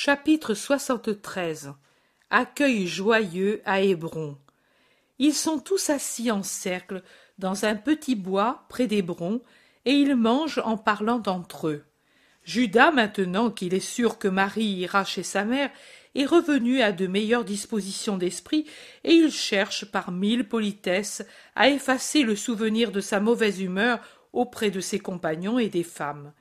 [0.00, 1.74] Chapitre 73
[2.30, 4.38] Accueil joyeux à Hébron.
[5.18, 7.02] Ils sont tous assis en cercle
[7.38, 9.42] dans un petit bois près d'Hébron,
[9.86, 11.84] et ils mangent en parlant d'entre eux.
[12.44, 15.70] Judas, maintenant qu'il est sûr que Marie ira chez sa mère,
[16.14, 18.66] est revenu à de meilleures dispositions d'esprit,
[19.02, 21.26] et il cherche par mille politesses
[21.56, 23.98] à effacer le souvenir de sa mauvaise humeur
[24.32, 26.32] auprès de ses compagnons et des femmes.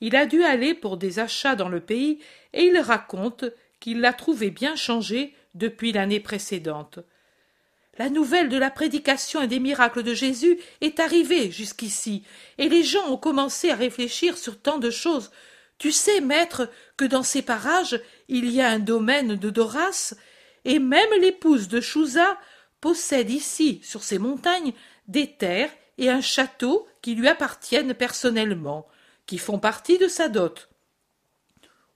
[0.00, 2.18] Il a dû aller pour des achats dans le pays,
[2.52, 3.44] et il raconte
[3.80, 6.98] qu'il l'a trouvé bien changé depuis l'année précédente.
[7.98, 12.24] La nouvelle de la prédication et des miracles de Jésus est arrivée jusqu'ici,
[12.58, 15.30] et les gens ont commencé à réfléchir sur tant de choses.
[15.78, 20.14] Tu sais, maître, que dans ces parages il y a un domaine de Doras,
[20.66, 22.38] et même l'épouse de Chouza
[22.82, 24.74] possède ici, sur ces montagnes,
[25.08, 28.86] des terres et un château qui lui appartiennent personnellement
[29.26, 30.68] qui font partie de sa dot.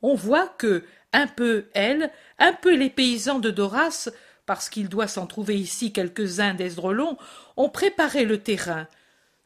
[0.03, 4.09] On voit que, un peu elle, un peu les paysans de Doras,
[4.47, 7.17] parce qu'il doit s'en trouver ici quelques-uns d'Esdrelon,
[7.57, 8.89] ont préparé le terrain.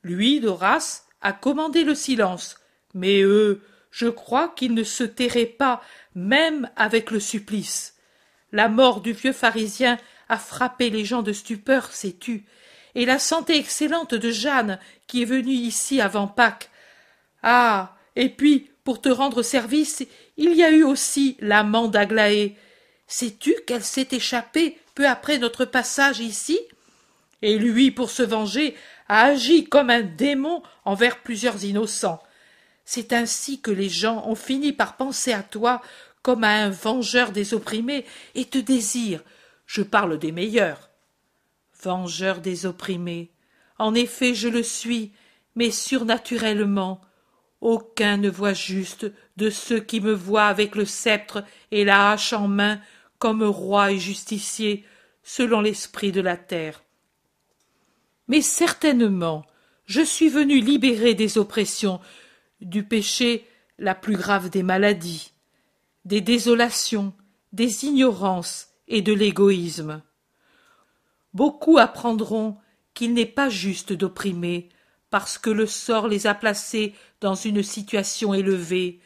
[0.02, 2.56] Lui, Doras, a commandé le silence,
[2.94, 5.82] mais eux, je crois qu'ils ne se tairaient pas,
[6.14, 7.96] même avec le supplice.
[8.52, 9.98] La mort du vieux pharisien
[10.28, 12.44] a frappé les gens de stupeur, sais-tu,
[12.94, 16.70] et la santé excellente de Jeanne, qui est venue ici avant Pâques,
[17.44, 17.96] ah.
[18.16, 20.04] Et puis, pour te rendre service,
[20.36, 22.56] il y a eu aussi l'amant d'Aglaé.
[23.06, 26.58] Sais-tu qu'elle s'est échappée peu après notre passage ici?
[27.42, 28.74] Et lui, pour se venger,
[29.08, 32.22] a agi comme un démon envers plusieurs innocents.
[32.86, 35.82] C'est ainsi que les gens ont fini par penser à toi
[36.22, 39.22] comme à un vengeur des opprimés et te désirent.
[39.66, 40.88] Je parle des meilleurs.
[41.82, 43.30] Vengeur des opprimés.
[43.78, 45.12] En effet, je le suis,
[45.54, 47.02] mais surnaturellement.
[47.64, 52.34] Aucun ne voit juste de ceux qui me voient avec le sceptre et la hache
[52.34, 52.78] en main
[53.18, 54.84] comme roi et justicier,
[55.22, 56.84] selon l'esprit de la terre.
[58.28, 59.46] Mais certainement,
[59.86, 62.00] je suis venu libérer des oppressions,
[62.60, 63.48] du péché
[63.78, 65.32] la plus grave des maladies,
[66.04, 67.14] des désolations,
[67.54, 70.02] des ignorances et de l'égoïsme.
[71.32, 72.58] Beaucoup apprendront
[72.92, 74.68] qu'il n'est pas juste d'opprimer,
[75.14, 78.98] parce que le sort les a placés dans une situation élevée,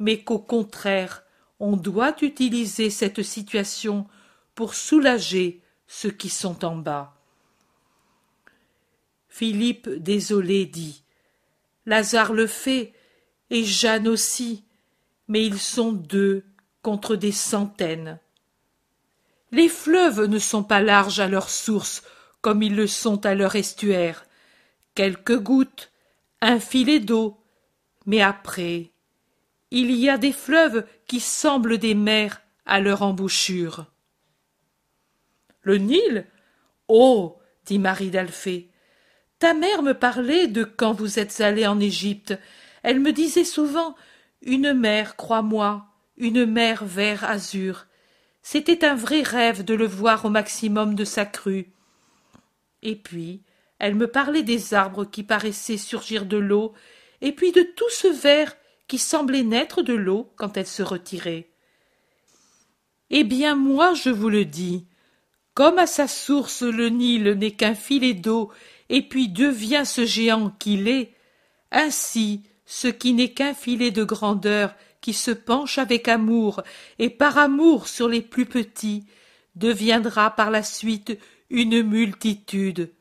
[0.00, 1.22] mais qu'au contraire,
[1.60, 4.08] on doit utiliser cette situation
[4.56, 7.14] pour soulager ceux qui sont en bas.
[9.28, 11.04] Philippe, désolé, dit
[11.86, 12.92] Lazare le fait,
[13.48, 14.64] et Jeanne aussi,
[15.28, 16.44] mais ils sont deux
[16.82, 18.18] contre des centaines.
[19.52, 22.02] Les fleuves ne sont pas larges à leur source
[22.40, 24.24] comme ils le sont à leur estuaire,
[24.94, 25.92] quelques gouttes,
[26.40, 27.38] un filet d'eau,
[28.06, 28.90] mais après,
[29.70, 33.86] il y a des fleuves qui semblent des mers à leur embouchure.
[35.62, 36.26] Le Nil?
[36.88, 38.70] Oh dit Marie d'Alphée,
[39.38, 42.38] ta mère me parlait de quand vous êtes allé en Égypte.
[42.82, 43.96] Elle me disait souvent
[44.42, 45.86] Une mer, crois-moi,
[46.16, 47.86] une mer vert azur.
[48.42, 51.72] C'était un vrai rêve de le voir au maximum de sa crue.
[52.82, 53.42] Et puis,
[53.82, 56.72] elle me parlait des arbres qui paraissaient surgir de l'eau,
[57.20, 58.54] et puis de tout ce vert
[58.86, 61.48] qui semblait naître de l'eau quand elle se retirait.
[63.10, 64.86] Eh bien moi je vous le dis,
[65.54, 68.52] comme à sa source le Nil n'est qu'un filet d'eau,
[68.88, 71.12] et puis devient ce géant qu'il est,
[71.72, 76.62] ainsi ce qui n'est qu'un filet de grandeur qui se penche avec amour
[77.00, 79.06] et par amour sur les plus petits,
[79.56, 81.18] deviendra par la suite
[81.50, 82.92] une multitude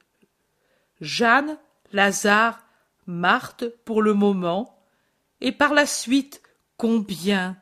[1.02, 1.58] Jeanne,
[1.92, 2.60] Lazare,
[3.08, 4.80] Marthe pour le moment,
[5.42, 6.42] et par la suite
[6.78, 7.58] combien,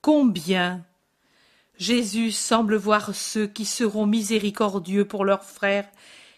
[0.00, 0.84] combien?
[1.76, 5.88] Jésus semble voir ceux qui seront miséricordieux pour leurs frères,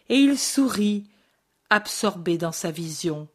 [0.08, 1.04] et il sourit,
[1.68, 3.28] absorbé dans sa vision.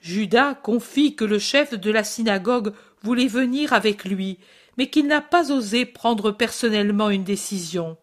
[0.00, 4.38] Judas confie que le chef de la synagogue voulait venir avec lui,
[4.78, 7.98] mais qu'il n'a pas osé prendre personnellement une décision.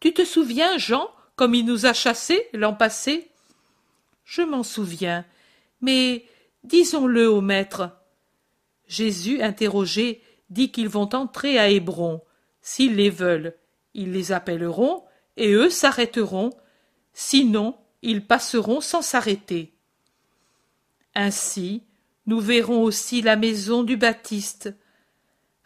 [0.00, 3.30] Tu te souviens, Jean, comme il nous a chassés l'an passé
[4.24, 5.24] Je m'en souviens,
[5.80, 6.26] mais
[6.64, 7.90] disons-le au maître.
[8.86, 12.20] Jésus, interrogé, dit qu'ils vont entrer à Hébron.
[12.60, 13.54] S'ils les veulent,
[13.94, 15.04] ils les appelleront,
[15.36, 16.50] et eux s'arrêteront,
[17.12, 19.72] sinon ils passeront sans s'arrêter.
[21.14, 21.84] Ainsi,
[22.26, 24.74] nous verrons aussi la maison du Baptiste.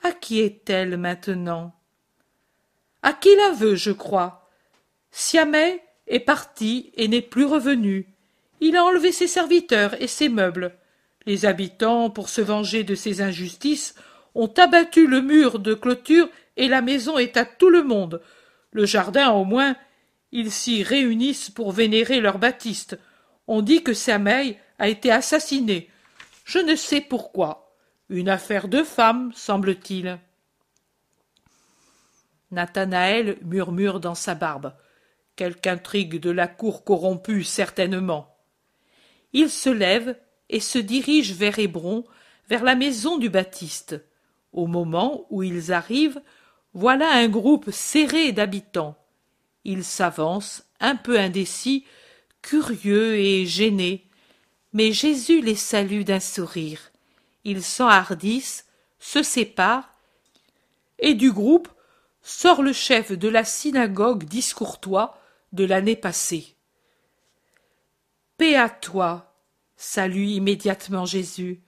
[0.03, 1.75] À qui est-elle maintenant?
[3.03, 4.46] À qui la veut, je crois?
[5.19, 8.07] Siamais est parti et n'est plus revenu.
[8.61, 10.77] Il a enlevé ses serviteurs et ses meubles.
[11.25, 13.95] Les habitants, pour se venger de ses injustices,
[14.35, 16.29] ont abattu le mur de clôture
[16.59, 18.21] et la maison est à tout le monde.
[18.73, 19.75] Le jardin, au moins,
[20.33, 22.99] ils s'y réunissent pour vénérer leur Baptiste.
[23.47, 25.89] On dit que Sameil a été assassiné.
[26.45, 27.75] Je ne sais pourquoi.
[28.11, 30.19] Une affaire de femme, semble-t-il.
[32.51, 34.75] Nathanaël murmure dans sa barbe.
[35.37, 38.35] Quelque intrigue de la cour corrompue, certainement.
[39.35, 40.19] Il se lève
[40.49, 42.05] et se dirige vers Hébron,
[42.49, 44.03] vers la maison du Baptiste.
[44.53, 46.23] Au moment où ils arrivent,
[46.73, 48.97] voilà un groupe serré d'habitants.
[49.65, 51.85] Ils s'avancent, un peu indécis,
[52.41, 54.07] curieux et gênés.
[54.73, 56.81] Mais Jésus les salue d'un sourire.
[57.45, 58.67] Ils s'enhardissent,
[58.99, 59.93] se séparent,
[60.99, 61.69] et du groupe
[62.23, 65.21] sort le chef de la synagogue discourtois
[65.53, 66.57] de l'année passée.
[68.37, 69.35] Paix à toi,
[69.77, 71.63] salue immédiatement Jésus.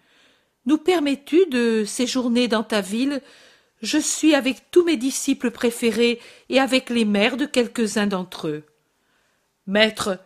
[0.67, 3.23] Nous permets-tu de séjourner dans ta ville?
[3.81, 8.65] Je suis avec tous mes disciples préférés et avec les mères de quelques-uns d'entre eux.
[9.67, 10.19] Maître,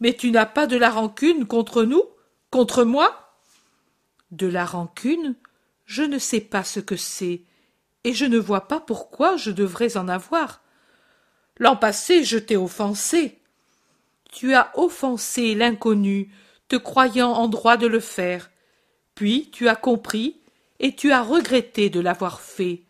[0.00, 2.04] mais tu n'as pas de la rancune contre nous
[2.50, 3.36] Contre moi?
[4.30, 5.36] De la rancune?
[5.84, 7.42] Je ne sais pas ce que c'est,
[8.04, 10.63] et je ne vois pas pourquoi je devrais en avoir.
[11.58, 13.38] L'an passé, je t'ai offensé.
[14.32, 16.30] Tu as offensé l'inconnu,
[16.68, 18.50] te croyant en droit de le faire.
[19.14, 20.40] Puis tu as compris,
[20.80, 22.82] et tu as regretté de l'avoir fait.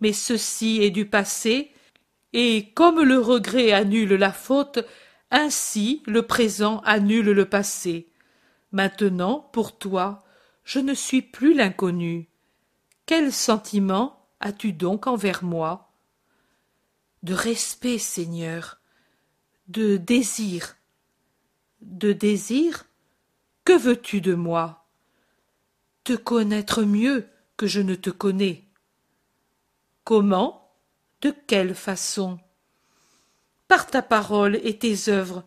[0.00, 1.72] Mais ceci est du passé,
[2.32, 4.78] et comme le regret annule la faute,
[5.30, 8.08] ainsi le présent annule le passé.
[8.72, 10.24] Maintenant, pour toi,
[10.64, 12.28] je ne suis plus l'inconnu.
[13.04, 15.89] Quel sentiment as-tu donc envers moi?
[17.22, 18.80] De respect, Seigneur,
[19.68, 20.76] de désir.
[21.80, 22.86] De désir
[23.64, 24.88] Que veux-tu de moi?
[26.04, 28.64] Te connaître mieux que je ne te connais.
[30.04, 30.72] Comment?
[31.20, 32.38] De quelle façon?
[33.68, 35.44] Par ta parole et tes œuvres.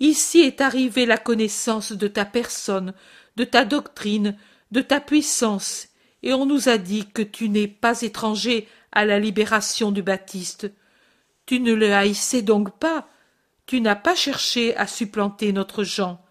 [0.00, 2.94] Ici est arrivée la connaissance de ta personne,
[3.36, 4.38] de ta doctrine,
[4.70, 5.88] de ta puissance,
[6.22, 10.70] et on nous a dit que tu n'es pas étranger à la libération du Baptiste,
[11.46, 13.08] tu ne le haïssais donc pas.
[13.66, 16.22] Tu n'as pas cherché à supplanter notre Jean.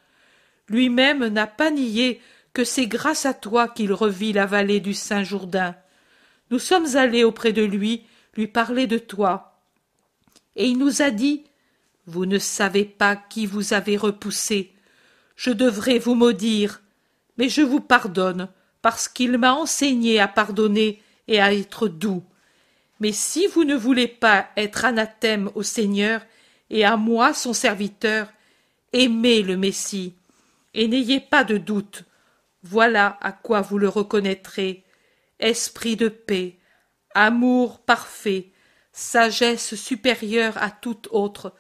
[0.68, 2.22] Lui-même n'a pas nié
[2.54, 5.76] que c'est grâce à toi qu'il revit la vallée du Saint-Jourdain.
[6.52, 8.06] Nous sommes allés auprès de lui
[8.36, 9.60] lui parler de toi.
[10.56, 11.44] Et il nous a dit
[12.06, 14.74] Vous ne savez pas qui vous avez repoussé.
[15.36, 16.82] Je devrais vous maudire,
[17.38, 18.50] mais je vous pardonne,
[18.82, 22.24] parce qu'il m'a enseigné à pardonner et à être doux.
[23.00, 26.22] Mais si vous ne voulez pas être anathème au Seigneur
[26.70, 28.32] et à moi son serviteur,
[28.94, 30.14] aimez le Messie,
[30.74, 32.04] et n'ayez pas de doute.
[32.64, 34.84] Voilà à quoi vous le reconnaîtrez.
[35.40, 36.58] Esprit de paix,
[37.14, 38.52] amour parfait,
[38.92, 41.54] sagesse supérieure à toute autre,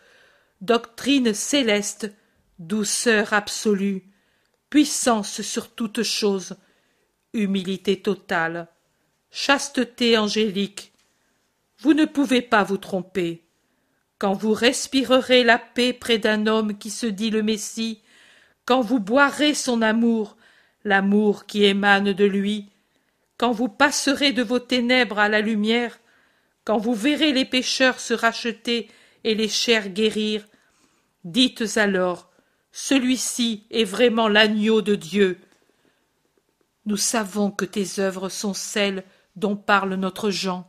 [0.61, 2.09] doctrine céleste,
[2.59, 4.03] douceur absolue,
[4.69, 6.55] puissance sur toute chose,
[7.33, 8.67] humilité totale,
[9.31, 10.92] chasteté angélique,
[11.83, 13.43] vous ne pouvez pas vous tromper.
[14.17, 18.01] Quand vous respirerez la paix près d'un homme qui se dit le Messie,
[18.63, 20.37] quand vous boirez son amour,
[20.85, 22.69] l'amour qui émane de lui,
[23.37, 25.99] quand vous passerez de vos ténèbres à la lumière,
[26.63, 28.89] quand vous verrez les pécheurs se racheter
[29.25, 30.47] et les chairs guérir,
[31.25, 32.31] dites alors
[32.71, 35.37] celui-ci est vraiment l'agneau de Dieu.
[36.85, 39.03] Nous savons que tes œuvres sont celles
[39.35, 40.65] dont parle notre Jean.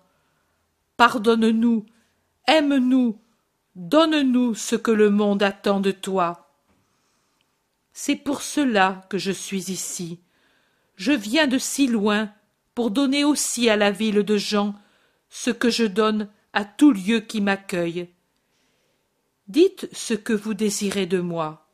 [0.96, 1.86] Pardonne-nous,
[2.46, 3.18] aime-nous,
[3.74, 6.50] donne-nous ce que le monde attend de toi.
[7.92, 10.20] C'est pour cela que je suis ici.
[10.96, 12.30] Je viens de si loin
[12.74, 14.74] pour donner aussi à la ville de Jean
[15.28, 18.08] ce que je donne à tout lieu qui m'accueille.
[19.48, 21.68] Dites ce que vous désirez de moi.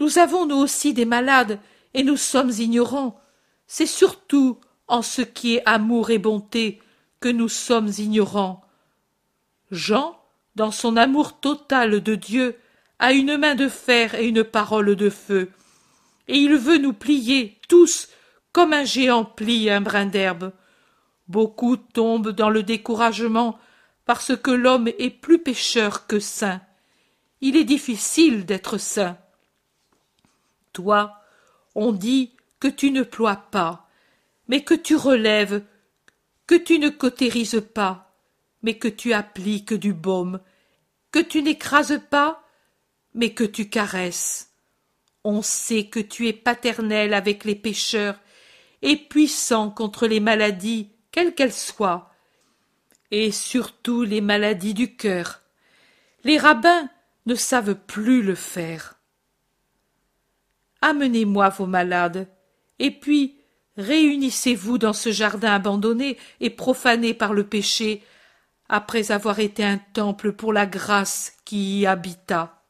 [0.00, 1.60] Nous avons nous aussi des malades,
[1.94, 3.20] et nous sommes ignorants.
[3.66, 6.80] C'est surtout en ce qui est amour et bonté
[7.22, 8.62] que nous sommes ignorants.
[9.70, 10.18] Jean,
[10.56, 12.58] dans son amour total de Dieu,
[12.98, 15.50] a une main de fer et une parole de feu,
[16.28, 18.08] et il veut nous plier tous
[18.52, 20.52] comme un géant plie un brin d'herbe.
[21.28, 23.58] Beaucoup tombent dans le découragement
[24.04, 26.60] parce que l'homme est plus pécheur que saint.
[27.40, 29.16] Il est difficile d'être saint.
[30.72, 31.14] Toi,
[31.74, 33.88] on dit que tu ne ploies pas,
[34.48, 35.62] mais que tu relèves
[36.46, 38.14] que tu ne cautérises pas,
[38.62, 40.40] mais que tu appliques du baume,
[41.10, 42.44] que tu n'écrases pas,
[43.14, 44.50] mais que tu caresses.
[45.24, 48.18] On sait que tu es paternel avec les pécheurs,
[48.82, 52.10] et puissant contre les maladies, quelles qu'elles soient,
[53.10, 55.42] et surtout les maladies du cœur.
[56.24, 56.88] Les rabbins
[57.26, 58.98] ne savent plus le faire.
[60.80, 62.28] Amenez-moi vos malades,
[62.80, 63.36] et puis
[63.76, 68.02] réunissez-vous dans ce jardin abandonné et profané par le péché,
[68.68, 72.62] après avoir été un temple pour la grâce qui y habita.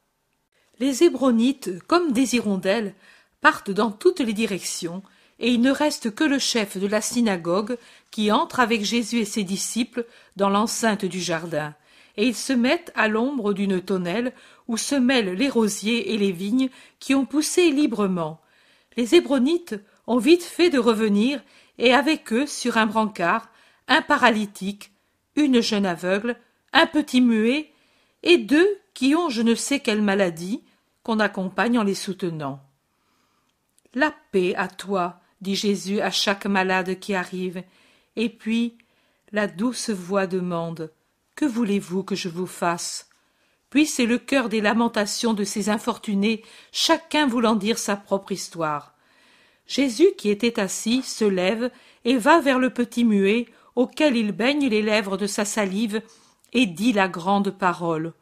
[0.79, 2.93] Les Hébronites, comme des hirondelles,
[3.41, 5.03] partent dans toutes les directions,
[5.39, 7.77] et il ne reste que le chef de la synagogue
[8.11, 10.05] qui entre avec Jésus et ses disciples
[10.35, 11.75] dans l'enceinte du jardin,
[12.17, 14.33] et ils se mettent à l'ombre d'une tonnelle
[14.67, 16.69] où se mêlent les rosiers et les vignes
[16.99, 18.39] qui ont poussé librement.
[18.95, 19.75] Les Hébronites
[20.07, 21.41] ont vite fait de revenir,
[21.77, 23.49] et avec eux, sur un brancard,
[23.87, 24.91] un paralytique,
[25.35, 26.35] une jeune aveugle,
[26.71, 27.71] un petit muet,
[28.21, 30.63] et deux qui ont je ne sais quelle maladie,
[31.03, 32.61] qu'on accompagne en les soutenant.
[33.93, 37.63] La paix à toi, dit Jésus à chaque malade qui arrive,
[38.15, 38.77] et puis
[39.31, 40.91] la douce voix demande
[41.35, 43.09] Que voulez-vous que je vous fasse?
[43.69, 48.92] Puis c'est le cœur des lamentations de ces infortunés, chacun voulant dire sa propre histoire.
[49.67, 51.71] Jésus, qui était assis, se lève
[52.05, 56.01] et va vers le petit muet, auquel il baigne les lèvres de sa salive,
[56.53, 58.13] et dit la grande parole.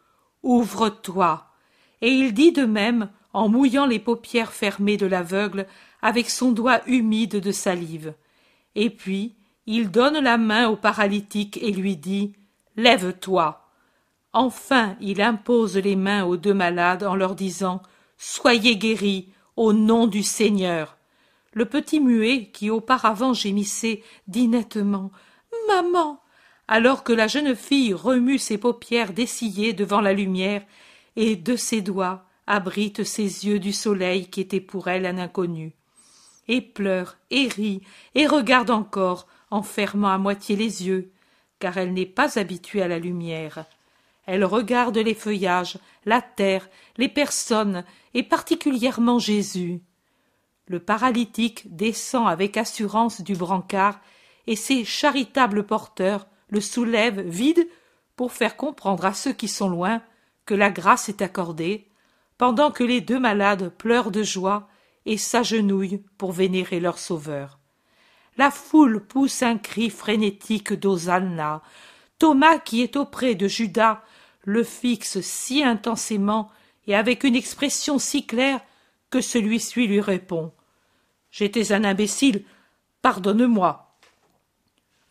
[0.44, 1.46] Ouvre-toi.
[2.02, 5.68] Et il dit de même, en mouillant les paupières fermées de l'aveugle
[6.02, 8.14] avec son doigt humide de salive.
[8.76, 12.34] Et puis il donne la main au paralytique et lui dit
[12.76, 13.70] Lève-toi.
[14.34, 17.82] Enfin il impose les mains aux deux malades en leur disant
[18.18, 20.98] Soyez guéris au nom du Seigneur.
[21.54, 25.12] Le petit muet, qui auparavant gémissait, dit nettement
[25.68, 26.22] Maman!
[26.68, 30.64] Alors que la jeune fille remue ses paupières dessillées devant la lumière
[31.18, 35.74] et de ses doigts abrite ses yeux du soleil qui était pour elle un inconnu.
[36.48, 37.82] Et pleure et rit
[38.16, 41.12] et regarde encore en fermant à moitié les yeux
[41.60, 43.66] car elle n'est pas habituée à la lumière.
[44.26, 49.82] Elle regarde les feuillages la terre les personnes et particulièrement jésus
[50.72, 54.00] le paralytique descend avec assurance du brancard
[54.48, 57.68] et ses charitables porteurs le soulèvent vide
[58.16, 60.02] pour faire comprendre à ceux qui sont loin
[60.46, 61.90] que la grâce est accordée
[62.38, 64.70] pendant que les deux malades pleurent de joie
[65.06, 67.60] et s'agenouillent pour vénérer leur sauveur.
[68.38, 71.62] La foule pousse un cri frénétique d'hosanna.
[72.18, 74.02] Thomas qui est auprès de judas
[74.46, 76.50] le fixe si intensément
[76.88, 78.62] et avec une expression si claire
[79.10, 80.54] que celui-ci lui répond
[81.32, 82.44] j'étais un imbécile.
[83.02, 83.98] Pardonne-moi.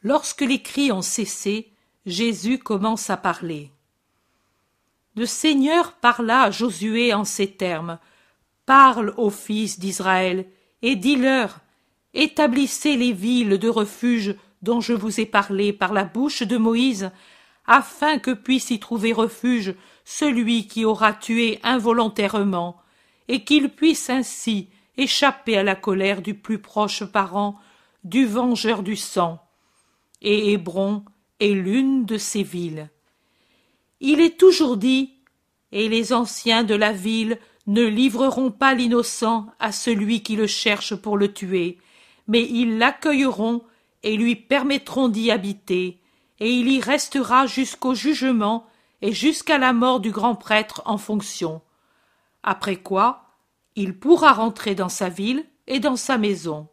[0.03, 1.73] Lorsque les cris ont cessé
[2.07, 3.71] jésus commence à parler.
[5.17, 7.99] Le seigneur parla à josué en ces termes.
[8.65, 10.47] Parle aux fils d'israël
[10.83, 11.59] et dis-leur
[12.15, 17.11] établissez les villes de refuge dont je vous ai parlé par la bouche de moïse
[17.67, 19.75] afin que puisse y trouver refuge
[20.05, 22.81] celui qui aura tué involontairement
[23.29, 24.69] et qu'il puisse ainsi
[25.01, 27.59] échapper à la colère du plus proche parent
[28.05, 29.41] du vengeur du sang
[30.23, 31.05] et hébron
[31.41, 32.91] est l'une de ces villes.
[34.01, 35.15] Il est toujours dit
[35.73, 40.95] et les anciens de la ville ne livreront pas l'innocent à celui qui le cherche
[40.95, 41.79] pour le tuer
[42.27, 43.63] mais ils l'accueilleront
[44.03, 45.99] et lui permettront d'y habiter
[46.39, 48.67] et il y restera jusqu'au jugement
[49.03, 51.61] et jusqu'à la mort du grand prêtre en fonction
[52.43, 53.30] après quoi
[53.81, 56.69] il pourra rentrer dans sa ville et dans sa maison.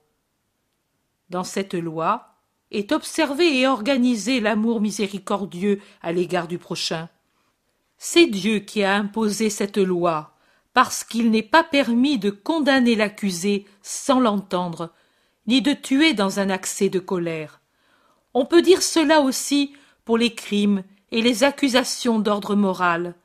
[1.30, 2.36] Dans cette loi
[2.72, 7.10] est observé et organisé l'amour miséricordieux à l'égard du prochain.
[7.98, 10.34] C'est dieu qui a imposé cette loi
[10.74, 14.92] parce qu'il n'est pas permis de condamner l'accusé sans l'entendre
[15.48, 17.62] ni de tuer dans un accès de colère.
[18.34, 19.74] On peut dire cela aussi
[20.04, 23.16] pour les crimes et les accusations d'ordre moral.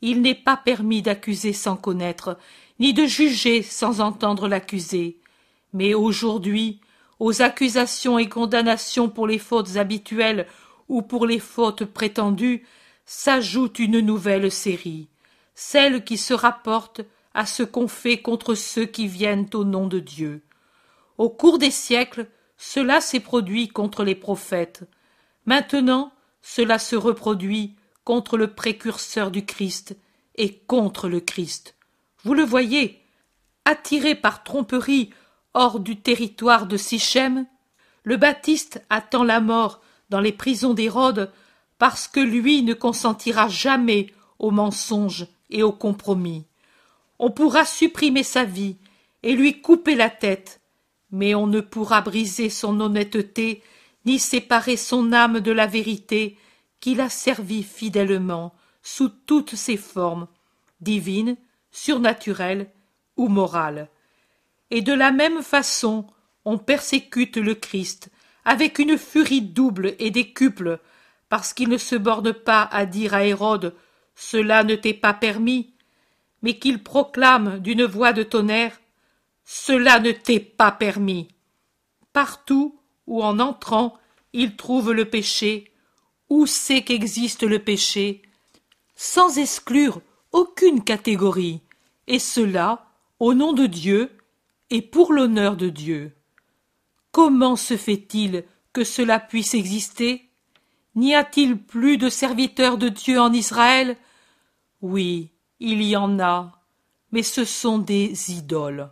[0.00, 2.38] Il n'est pas permis d'accuser sans connaître
[2.78, 5.18] ni de juger sans entendre l'accusé.
[5.72, 6.80] Mais aujourd'hui
[7.18, 10.46] aux accusations et condamnations pour les fautes habituelles
[10.88, 12.66] ou pour les fautes prétendues
[13.06, 15.08] s'ajoute une nouvelle série
[15.56, 17.00] celle qui se rapporte
[17.34, 20.42] à ce qu'on fait contre ceux qui viennent au nom de dieu.
[21.18, 22.28] Au cours des siècles
[22.58, 24.84] cela s'est produit contre les prophètes.
[25.46, 29.96] Maintenant cela se reproduit contre le précurseur du christ
[30.36, 31.75] et contre le christ
[32.26, 33.00] vous le voyez
[33.64, 35.10] attiré par tromperie
[35.54, 37.46] hors du territoire de sichem
[38.02, 39.80] le baptiste attend la mort
[40.10, 41.30] dans les prisons d'hérode
[41.78, 44.08] parce que lui ne consentira jamais
[44.40, 46.46] au mensonge et au compromis.
[47.20, 48.76] On pourra supprimer sa vie
[49.22, 50.60] et lui couper la tête
[51.12, 53.62] mais on ne pourra briser son honnêteté,
[54.04, 56.36] ni séparer son âme de la vérité
[56.80, 58.52] qu'il a servie fidèlement
[58.82, 60.26] sous toutes ses formes,
[60.80, 61.36] divines,
[61.76, 62.70] surnaturelles
[63.16, 63.88] ou morales.
[64.70, 66.06] Et de la même façon,
[66.44, 68.10] on persécute le Christ
[68.44, 70.78] avec une furie double et décuple,
[71.28, 73.74] parce qu'il ne se borne pas à dire à Hérode
[74.14, 75.74] Cela ne t'est pas permis,
[76.42, 78.80] mais qu'il proclame d'une voix de tonnerre
[79.44, 81.28] Cela ne t'est pas permis.
[82.12, 83.98] Partout où en entrant
[84.32, 85.72] il trouve le péché,
[86.30, 88.22] où c'est qu'existe le péché,
[88.94, 90.00] sans exclure
[90.32, 91.62] aucune catégorie,
[92.06, 92.86] et cela
[93.18, 94.10] au nom de Dieu
[94.70, 96.16] et pour l'honneur de Dieu.
[97.12, 100.28] Comment se fait-il que cela puisse exister?
[100.94, 103.96] N'y a-t-il plus de serviteurs de Dieu en Israël?
[104.82, 106.62] Oui, il y en a,
[107.12, 108.90] mais ce sont des idoles.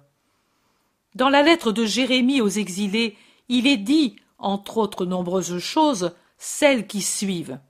[1.14, 3.16] Dans la lettre de Jérémie aux exilés,
[3.48, 7.60] il est dit, entre autres nombreuses choses, celles qui suivent.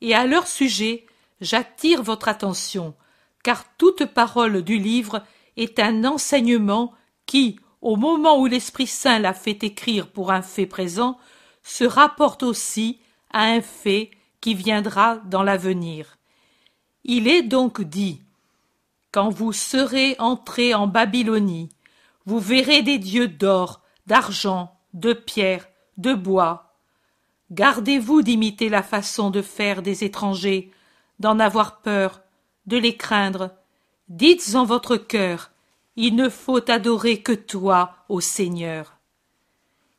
[0.00, 1.06] Et à leur sujet,
[1.40, 2.94] j'attire votre attention,
[3.48, 5.24] car toute parole du livre
[5.56, 6.92] est un enseignement
[7.24, 11.16] qui, au moment où l'Esprit Saint l'a fait écrire pour un fait présent,
[11.62, 13.00] se rapporte aussi
[13.32, 14.10] à un fait
[14.42, 16.18] qui viendra dans l'avenir.
[17.04, 18.20] Il est donc dit
[19.12, 21.70] Quand vous serez entrés en Babylonie,
[22.26, 26.74] vous verrez des dieux d'or, d'argent, de pierre, de bois.
[27.50, 30.70] Gardez-vous d'imiter la façon de faire des étrangers,
[31.18, 32.20] d'en avoir peur,
[32.68, 33.50] de les craindre.
[34.08, 35.50] Dites en votre cœur
[35.96, 38.98] Il ne faut adorer que toi, ô Seigneur.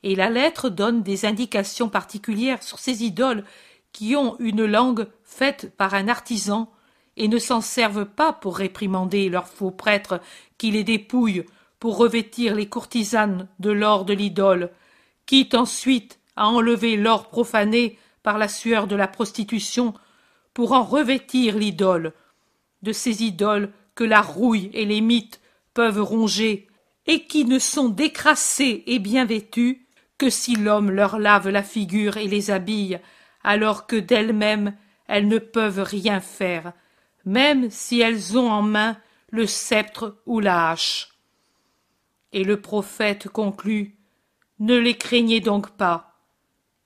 [0.03, 3.43] Et la lettre donne des indications particulières sur ces idoles
[3.91, 6.71] qui ont une langue faite par un artisan
[7.17, 10.21] et ne s'en servent pas pour réprimander leurs faux prêtres
[10.57, 11.45] qui les dépouillent
[11.79, 14.69] pour revêtir les courtisanes de l'or de l'idole,
[15.25, 19.93] quitte ensuite à enlever l'or profané par la sueur de la prostitution
[20.53, 22.13] pour en revêtir l'idole,
[22.81, 25.41] de ces idoles que la rouille et les mythes
[25.73, 26.67] peuvent ronger,
[27.05, 29.87] et qui ne sont décrassées et bien vêtues
[30.17, 32.99] que si l'homme leur lave la figure et les habille,
[33.43, 34.75] alors que d'elles-mêmes
[35.07, 36.73] elles ne peuvent rien faire,
[37.25, 38.97] même si elles ont en main
[39.31, 41.09] le sceptre ou la hache.
[42.31, 43.95] Et le prophète conclut
[44.59, 46.19] Ne les craignez donc pas.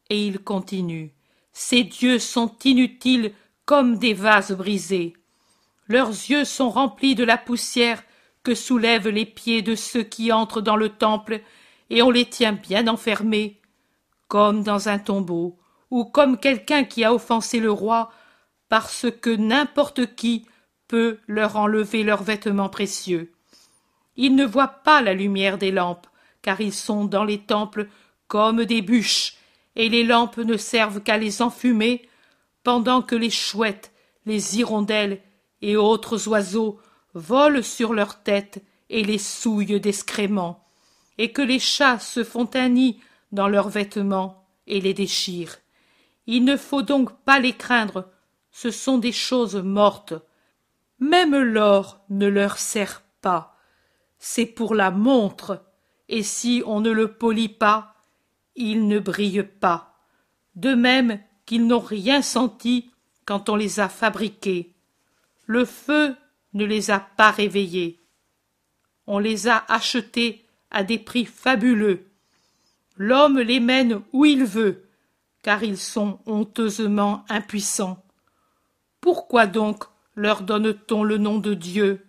[0.10, 1.14] Et il continue
[1.52, 3.34] Ces dieux sont inutiles
[3.66, 5.16] comme des vases brisés.
[5.88, 8.04] Leurs yeux sont remplis de la poussière
[8.44, 11.42] que soulèvent les pieds de ceux qui entrent dans le temple,
[11.90, 13.62] et on les tient bien enfermés,
[14.28, 15.58] comme dans un tombeau,
[15.92, 18.12] ou comme quelqu'un qui a offensé le roi,
[18.70, 20.46] parce que n'importe qui
[20.88, 23.32] peut leur enlever leurs vêtements précieux.
[24.16, 26.08] Ils ne voient pas la lumière des lampes,
[26.42, 27.88] car ils sont dans les temples
[28.28, 29.36] comme des bûches,
[29.76, 32.08] et les lampes ne servent qu'à les enfumer,
[32.64, 33.92] pendant que les chouettes,
[34.26, 35.22] les hirondelles
[35.64, 36.78] et autres oiseaux
[37.14, 40.68] volent sur leurs têtes et les souillent d'excréments,
[41.18, 43.00] et que les chats se font un nid
[43.32, 45.58] dans leurs vêtements et les déchirent.
[46.28, 48.10] Il ne faut donc pas les craindre,
[48.52, 50.14] ce sont des choses mortes.
[51.00, 53.56] Même l'or ne leur sert pas.
[54.20, 55.66] C'est pour la montre,
[56.10, 57.96] et si on ne le polit pas,
[58.56, 59.96] il ne brille pas.
[60.56, 62.92] De même qu'ils n'ont rien senti
[63.26, 64.73] quand on les a fabriqués.
[65.46, 66.16] Le feu
[66.54, 68.02] ne les a pas réveillés.
[69.08, 72.06] On les a achetés à des prix fabuleux.
[72.96, 74.88] L'homme les mène où il veut,
[75.42, 78.04] car ils sont honteusement impuissants.
[79.02, 79.84] Pourquoi donc
[80.16, 82.06] leur donne-t-on le nom de Dieu?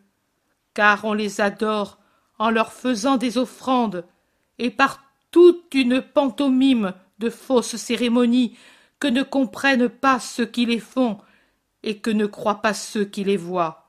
[0.74, 1.98] Car on les adore
[2.38, 4.04] en leur faisant des offrandes,
[4.58, 8.56] et par toute une pantomime de fausses cérémonies
[9.00, 11.18] que ne comprennent pas ceux qui les font,
[11.84, 13.84] et que ne croient pas ceux qui les voient.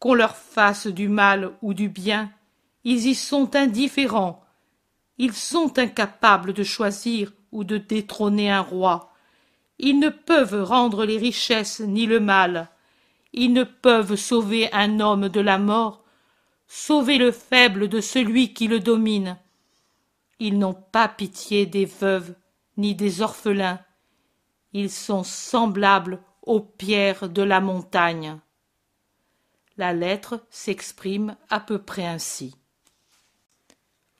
[0.00, 2.32] Qu'on leur fasse du mal ou du bien,
[2.82, 4.42] ils y sont indifférents.
[5.18, 9.12] Ils sont incapables de choisir ou de détrôner un roi.
[9.78, 12.70] Ils ne peuvent rendre les richesses ni le mal.
[13.34, 16.04] Ils ne peuvent sauver un homme de la mort,
[16.66, 19.36] sauver le faible de celui qui le domine.
[20.40, 22.34] Ils n'ont pas pitié des veuves
[22.78, 23.80] ni des orphelins.
[24.72, 28.38] Ils sont semblables aux pierres de la montagne.
[29.76, 32.54] La lettre s'exprime à peu près ainsi.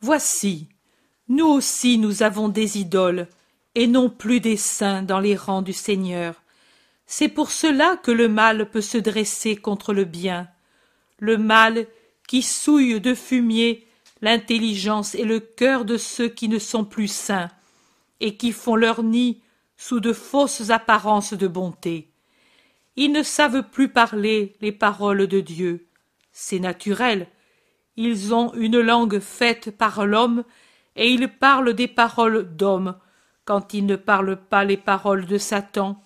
[0.00, 0.68] Voici,
[1.28, 3.28] nous aussi nous avons des idoles,
[3.74, 6.42] et non plus des saints dans les rangs du Seigneur.
[7.06, 10.48] C'est pour cela que le mal peut se dresser contre le bien,
[11.18, 11.86] le mal
[12.28, 13.86] qui souille de fumier
[14.22, 17.50] l'intelligence et le cœur de ceux qui ne sont plus saints,
[18.20, 19.42] et qui font leur nid
[19.76, 22.13] sous de fausses apparences de bonté.
[22.96, 25.86] Ils ne savent plus parler les paroles de Dieu.
[26.32, 27.28] C'est naturel.
[27.96, 30.44] Ils ont une langue faite par l'homme,
[30.96, 32.96] et ils parlent des paroles d'homme,
[33.44, 36.00] quand ils ne parlent pas les paroles de Satan,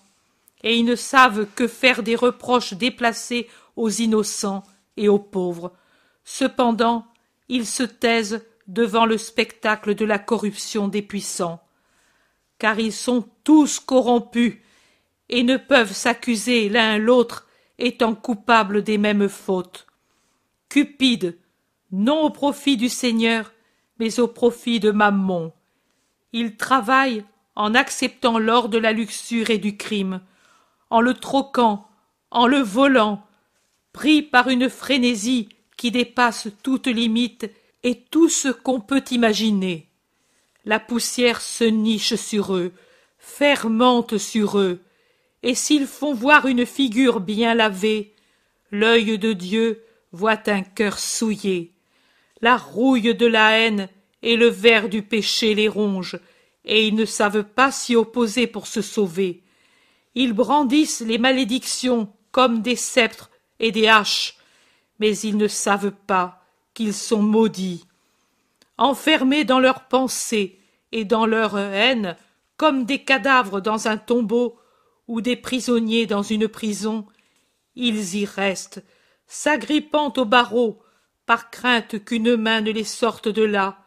[0.63, 4.63] et ils ne savent que faire des reproches déplacés aux innocents
[4.97, 5.73] et aux pauvres.
[6.25, 7.05] Cependant,
[7.47, 11.61] ils se taisent devant le spectacle de la corruption des puissants,
[12.57, 14.57] car ils sont tous corrompus
[15.29, 19.87] et ne peuvent s'accuser l'un l'autre étant coupables des mêmes fautes.
[20.67, 21.37] Cupide,
[21.91, 23.53] non au profit du Seigneur,
[23.99, 25.51] mais au profit de Mammon.
[26.33, 27.23] Il travaille
[27.55, 30.21] en acceptant l'or de la luxure et du crime,
[30.89, 31.87] en le troquant,
[32.31, 33.23] en le volant,
[33.93, 37.49] pris par une frénésie qui dépasse toute limite
[37.83, 39.87] et tout ce qu'on peut imaginer.
[40.65, 42.73] La poussière se niche sur eux,
[43.17, 44.81] fermente sur eux,
[45.43, 48.13] et s'ils font voir une figure bien lavée,
[48.71, 51.73] l'œil de Dieu voit un cœur souillé.
[52.41, 53.89] La rouille de la haine
[54.21, 56.19] et le ver du péché les ronge,
[56.65, 59.43] et ils ne savent pas s'y opposer pour se sauver.
[60.15, 64.37] Ils brandissent les malédictions comme des sceptres et des haches,
[64.99, 67.85] mais ils ne savent pas qu'ils sont maudits.
[68.77, 70.59] Enfermés dans leurs pensées
[70.91, 72.15] et dans leur haine,
[72.57, 74.57] comme des cadavres dans un tombeau
[75.09, 77.07] ou des prisonniers dans une prison,
[77.75, 78.83] ils y restent,
[79.25, 80.83] s'agrippant aux barreaux,
[81.25, 83.83] par crainte qu'une main ne les sorte de là,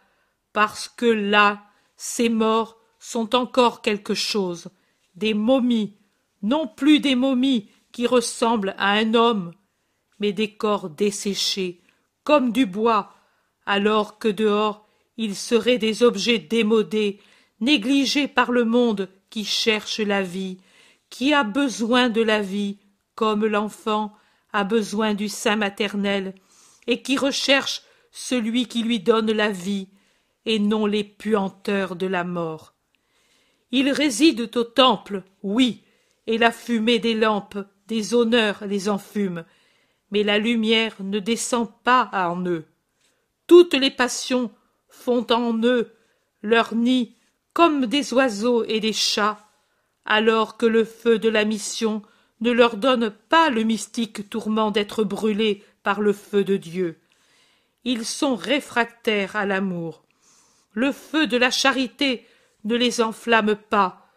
[0.52, 1.62] parce que là,
[1.96, 4.68] ces morts sont encore quelque chose,
[5.14, 5.96] des momies,
[6.42, 9.52] non plus des momies qui ressemblent à un homme,
[10.18, 11.82] mais des corps desséchés,
[12.24, 13.14] comme du bois,
[13.64, 17.20] alors que dehors ils seraient des objets démodés,
[17.60, 20.58] négligés par le monde qui cherche la vie,
[21.12, 22.78] qui a besoin de la vie,
[23.14, 24.14] comme l'enfant
[24.54, 26.34] a besoin du sein maternel,
[26.86, 29.88] et qui recherche celui qui lui donne la vie,
[30.46, 32.72] et non les puanteurs de la mort?
[33.72, 35.82] Ils résident au temple, oui,
[36.26, 39.44] et la fumée des lampes, des honneurs les enfume,
[40.12, 42.64] mais la lumière ne descend pas en eux.
[43.46, 44.50] Toutes les passions
[44.88, 45.92] font en eux
[46.40, 47.16] leur nid
[47.52, 49.51] comme des oiseaux et des chats,
[50.04, 52.02] alors que le feu de la mission
[52.40, 56.98] ne leur donne pas le mystique tourment d'être brûlés par le feu de Dieu.
[57.84, 60.04] Ils sont réfractaires à l'amour.
[60.72, 62.26] Le feu de la charité
[62.64, 64.08] ne les enflamme pas,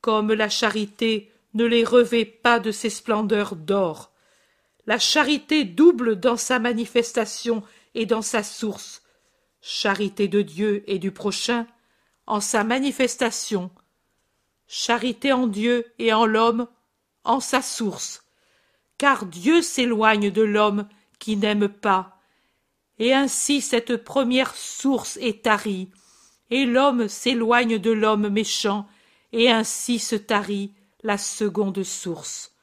[0.00, 4.12] comme la charité ne les revêt pas de ses splendeurs d'or.
[4.86, 7.62] La charité double dans sa manifestation
[7.94, 9.02] et dans sa source.
[9.60, 11.66] Charité de Dieu et du prochain,
[12.26, 13.70] en sa manifestation.
[14.72, 16.68] Charité en Dieu et en l'homme,
[17.24, 18.22] en sa source.
[18.98, 22.20] Car Dieu s'éloigne de l'homme qui n'aime pas.
[23.00, 25.90] Et ainsi cette première source est tarie,
[26.50, 28.86] et l'homme s'éloigne de l'homme méchant,
[29.32, 32.54] et ainsi se tarit la seconde source.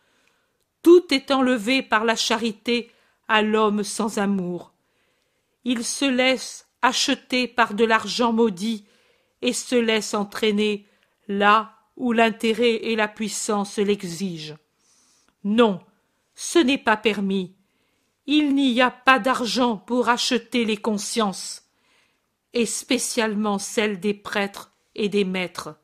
[0.83, 2.89] Tout est enlevé par la charité
[3.27, 4.71] à l'homme sans amour.
[5.65, 8.85] Il se laisse acheter par de l'argent maudit
[9.41, 10.85] et se laisse entraîner
[11.27, 14.55] là où l'intérêt et la puissance l'exigent.
[15.43, 15.81] Non,
[16.35, 17.55] ce n'est pas permis.
[18.27, 21.63] Il n'y a pas d'argent pour acheter les consciences,
[22.53, 25.75] et spécialement celles des prêtres et des maîtres.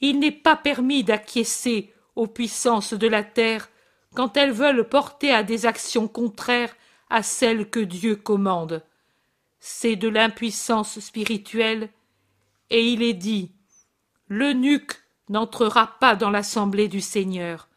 [0.00, 3.68] Il n'est pas permis d'acquiescer aux puissances de la terre
[4.14, 6.74] quand elles veulent porter à des actions contraires
[7.10, 8.82] à celles que Dieu commande.
[9.58, 11.90] C'est de l'impuissance spirituelle,
[12.70, 13.52] et il est dit
[14.28, 17.68] L'eunuque n'entrera pas dans l'assemblée du Seigneur.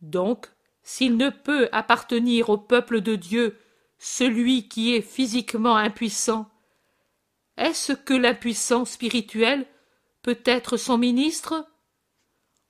[0.00, 0.48] Donc,
[0.82, 3.58] s'il ne peut appartenir au peuple de Dieu
[3.98, 6.50] celui qui est physiquement impuissant,
[7.56, 9.66] est-ce que l'impuissance spirituelle
[10.22, 11.66] peut être son ministre?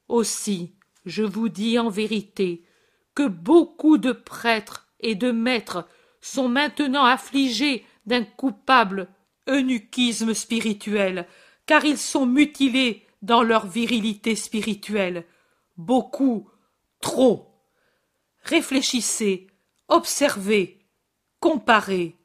[0.08, 0.74] Aussi,
[1.06, 2.64] je vous dis en vérité
[3.14, 5.86] que beaucoup de prêtres et de maîtres
[6.20, 9.08] sont maintenant affligés d'un coupable
[9.48, 11.26] eunuchisme spirituel,
[11.66, 15.24] car ils sont mutilés dans leur virilité spirituelle.
[15.76, 16.48] Beaucoup,
[17.00, 17.50] trop.
[18.42, 19.46] Réfléchissez,
[19.88, 20.86] observez,
[21.40, 22.16] comparez.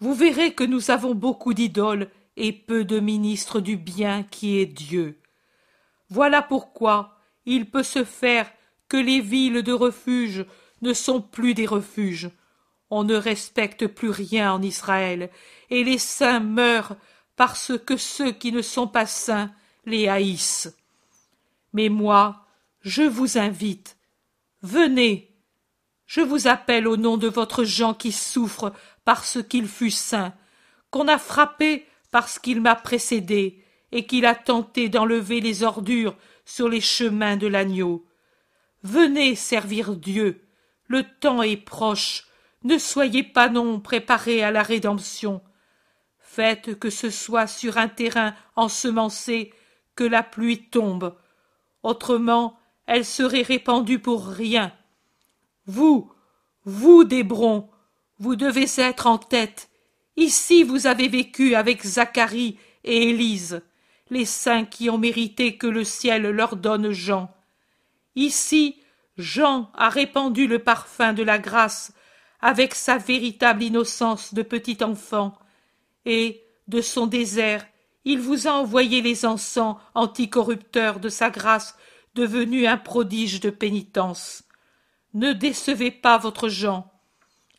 [0.00, 4.66] Vous verrez que nous avons beaucoup d'idoles et peu de ministres du bien qui est
[4.66, 5.20] Dieu.
[6.08, 8.50] Voilà pourquoi il peut se faire
[8.88, 10.44] que les villes de refuge
[10.82, 12.30] ne sont plus des refuges.
[12.90, 15.30] On ne respecte plus rien en Israël,
[15.70, 16.96] et les saints meurent
[17.36, 19.50] parce que ceux qui ne sont pas saints
[19.86, 20.76] les haïssent.
[21.72, 22.46] Mais moi,
[22.80, 23.96] je vous invite.
[24.62, 25.30] Venez.
[26.06, 28.72] Je vous appelle au nom de votre Jean qui souffre
[29.04, 30.34] parce qu'il fut saint,
[30.90, 36.68] qu'on a frappé parce qu'il m'a précédé, et qu'il a tenté d'enlever les ordures sur
[36.68, 38.04] les chemins de l'agneau.
[38.82, 40.42] Venez servir Dieu.
[40.88, 42.26] Le temps est proche.
[42.64, 45.42] Ne soyez pas non préparés à la rédemption.
[46.18, 49.52] Faites que ce soit sur un terrain ensemencé
[49.94, 51.16] que la pluie tombe.
[51.82, 54.72] Autrement, elle serait répandue pour rien.
[55.66, 56.12] Vous,
[56.64, 57.70] vous, d'Hébron,
[58.18, 59.70] vous devez être en tête.
[60.16, 63.62] Ici vous avez vécu avec Zacharie et Élise,
[64.10, 67.34] les saints qui ont mérité que le ciel leur donne Jean.
[68.14, 68.76] Ici,
[69.16, 71.92] Jean a répandu le parfum de la grâce
[72.40, 75.38] avec sa véritable innocence de petit enfant,
[76.04, 77.66] et, de son désert,
[78.04, 81.76] il vous a envoyé les encens anticorrupteurs de sa grâce
[82.14, 84.44] devenu un prodige de pénitence.
[85.14, 86.90] Ne décevez pas votre Jean.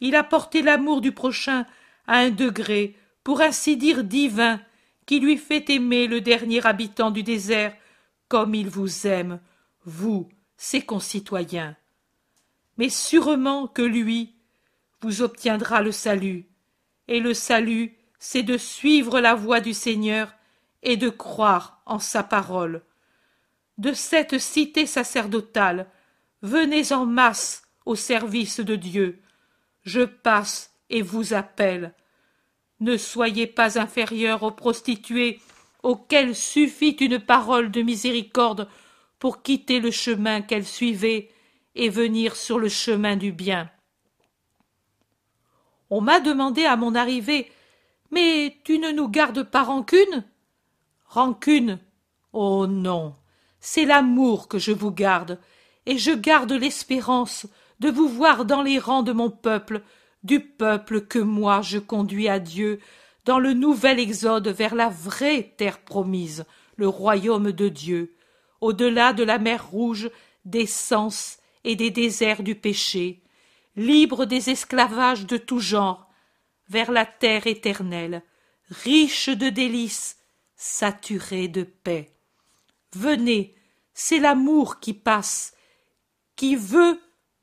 [0.01, 1.65] Il a porté l'amour du prochain
[2.07, 4.61] à un degré, pour ainsi dire divin,
[5.05, 7.75] qui lui fait aimer le dernier habitant du désert
[8.27, 9.39] comme il vous aime,
[9.85, 11.75] vous, ses concitoyens.
[12.77, 14.35] Mais sûrement que lui
[15.01, 16.47] vous obtiendra le salut,
[17.07, 20.33] et le salut, c'est de suivre la voie du Seigneur
[20.83, 22.83] et de croire en sa parole.
[23.77, 25.87] De cette cité sacerdotale,
[26.41, 29.21] venez en masse au service de Dieu.
[29.83, 31.93] Je passe et vous appelle.
[32.79, 35.39] Ne soyez pas inférieurs aux prostituées
[35.83, 38.67] auxquelles suffit une parole de miséricorde
[39.19, 41.29] pour quitter le chemin qu'elles suivaient
[41.75, 43.69] et venir sur le chemin du bien.
[45.89, 47.51] On m'a demandé à mon arrivée
[48.11, 50.23] Mais tu ne nous gardes pas rancune?
[51.05, 51.79] Rancune?
[52.33, 53.15] Oh non.
[53.59, 55.39] C'est l'amour que je vous garde,
[55.85, 57.47] et je garde l'espérance
[57.79, 59.81] de vous voir dans les rangs de mon peuple,
[60.23, 62.79] du peuple que moi je conduis à Dieu,
[63.25, 68.15] dans le nouvel exode vers la vraie terre promise, le royaume de Dieu,
[68.61, 70.09] au delà de la mer rouge,
[70.45, 73.23] des sens et des déserts du péché,
[73.75, 76.04] libre des esclavages de tout genre,
[76.69, 78.23] vers la terre éternelle,
[78.69, 80.17] riche de délices,
[80.55, 82.11] saturé de paix.
[82.93, 83.55] Venez,
[83.93, 85.53] c'est l'amour qui passe,
[86.35, 86.99] qui veut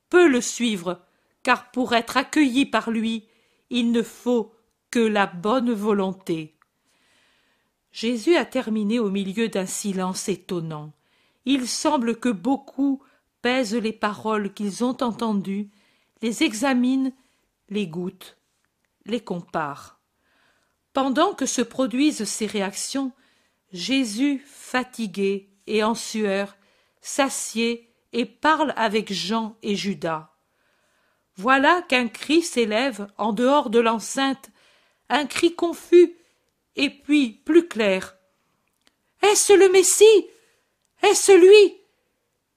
[0.09, 1.05] peut le suivre,
[1.43, 3.27] car pour être accueilli par lui,
[3.71, 4.55] il ne faut
[4.91, 6.55] que la bonne volonté.
[7.93, 10.93] Jésus a terminé au milieu d'un silence étonnant.
[11.45, 13.03] Il semble que beaucoup
[13.41, 15.71] pèsent les paroles qu'ils ont entendues,
[16.21, 17.13] les examinent,
[17.69, 18.37] les goûtent,
[19.07, 20.01] les comparent.
[20.93, 23.12] Pendant que se produisent ces réactions,
[23.73, 26.57] Jésus, fatigué et en sueur,
[27.01, 30.31] s'assied et parle avec Jean et Judas.
[31.37, 34.51] Voilà qu'un cri s'élève en dehors de l'enceinte,
[35.09, 36.15] un cri confus
[36.77, 38.17] et puis plus clair.
[39.23, 40.27] Est-ce le Messie?
[41.03, 41.77] Est-ce lui?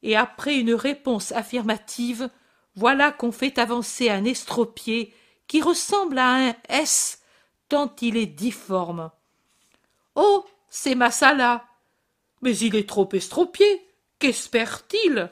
[0.04, 2.30] Et après une réponse affirmative,
[2.76, 5.14] voilà qu'on fait avancer un estropié
[5.48, 7.22] qui ressemble à un S
[7.70, 9.12] tant il est difforme.
[10.16, 11.66] Oh, c'est Massala.
[12.42, 13.88] Mais il est trop estropié.
[14.20, 15.30] Qu'espère-t-il?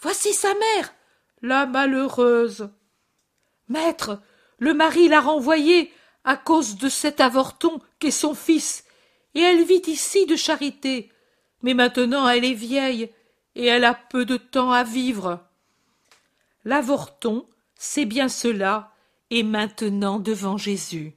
[0.00, 0.94] Voici sa mère,
[1.40, 2.70] la malheureuse.
[3.68, 4.20] Maître,
[4.58, 5.92] le mari l'a renvoyée
[6.24, 8.84] à cause de cet avorton qu'est son fils,
[9.34, 11.10] et elle vit ici de charité.
[11.62, 13.10] Mais maintenant elle est vieille,
[13.54, 15.40] et elle a peu de temps à vivre.
[16.64, 18.91] L'avorton, c'est bien cela,
[19.42, 21.14] maintenant devant Jésus.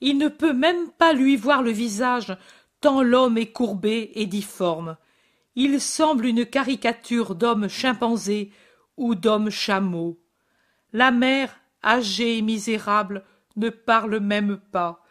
[0.00, 2.36] Il ne peut même pas lui voir le visage,
[2.80, 4.96] tant l'homme est courbé et difforme
[5.58, 8.52] il semble une caricature d'homme chimpanzé
[8.96, 10.22] ou d'homme chameau.
[10.92, 13.24] La mère, âgée et misérable,
[13.56, 15.04] ne parle même pas.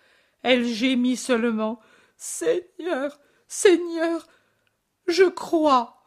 [0.44, 1.82] Elle gémit seulement.
[2.16, 4.26] Seigneur, Seigneur,
[5.06, 6.02] je crois.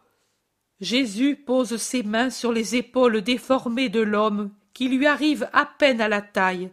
[0.81, 6.01] Jésus pose ses mains sur les épaules déformées de l'homme qui lui arrive à peine
[6.01, 6.71] à la taille,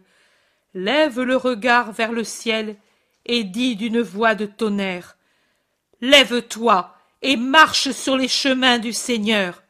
[0.74, 2.76] lève le regard vers le ciel
[3.26, 5.16] et dit d'une voix de tonnerre.
[6.00, 9.62] Lève-toi et marche sur les chemins du Seigneur.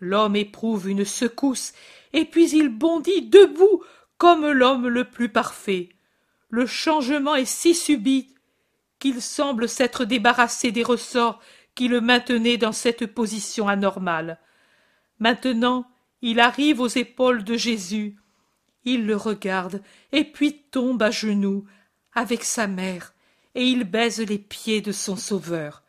[0.00, 1.72] L'homme éprouve une secousse,
[2.12, 3.82] et puis il bondit debout
[4.18, 5.90] comme l'homme le plus parfait.
[6.48, 8.34] Le changement est si subit
[8.98, 11.40] qu'il semble s'être débarrassé des ressorts
[11.74, 14.38] qui le maintenaient dans cette position anormale.
[15.18, 15.89] Maintenant,
[16.22, 18.16] il arrive aux épaules de Jésus.
[18.84, 21.66] il le regarde, et puis tombe à genoux,
[22.14, 23.14] avec sa mère,
[23.54, 25.82] et il baise les pieds de son sauveur.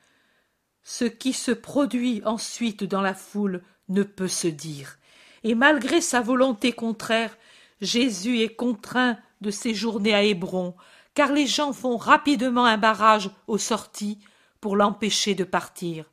[0.84, 4.98] Ce qui se produit ensuite dans la foule ne peut se dire,
[5.44, 7.38] et malgré sa volonté contraire,
[7.80, 10.76] Jésus est contraint de séjourner à Hébron,
[11.14, 14.20] car les gens font rapidement un barrage aux sorties
[14.60, 16.06] pour l'empêcher de partir.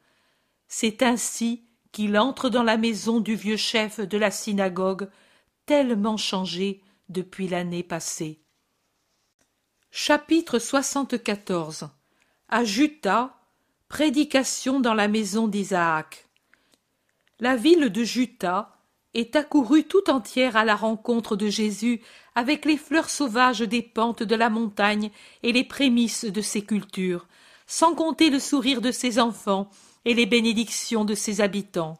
[0.66, 5.09] C'est ainsi qu'il entre dans la maison du vieux chef de la synagogue,
[5.66, 8.40] tellement changé depuis l'année passée.
[9.90, 11.88] Chapitre 74
[12.48, 13.38] À Juta,
[13.88, 16.29] prédication dans la maison d'Isaac.
[17.40, 18.77] La ville de Juta
[19.14, 22.03] est accourue tout entière à la rencontre de Jésus
[22.35, 25.11] avec les fleurs sauvages des pentes de la montagne
[25.42, 27.27] et les prémices de ses cultures,
[27.66, 29.70] sans compter le sourire de ses enfants
[30.05, 31.99] et les bénédictions de ses habitants.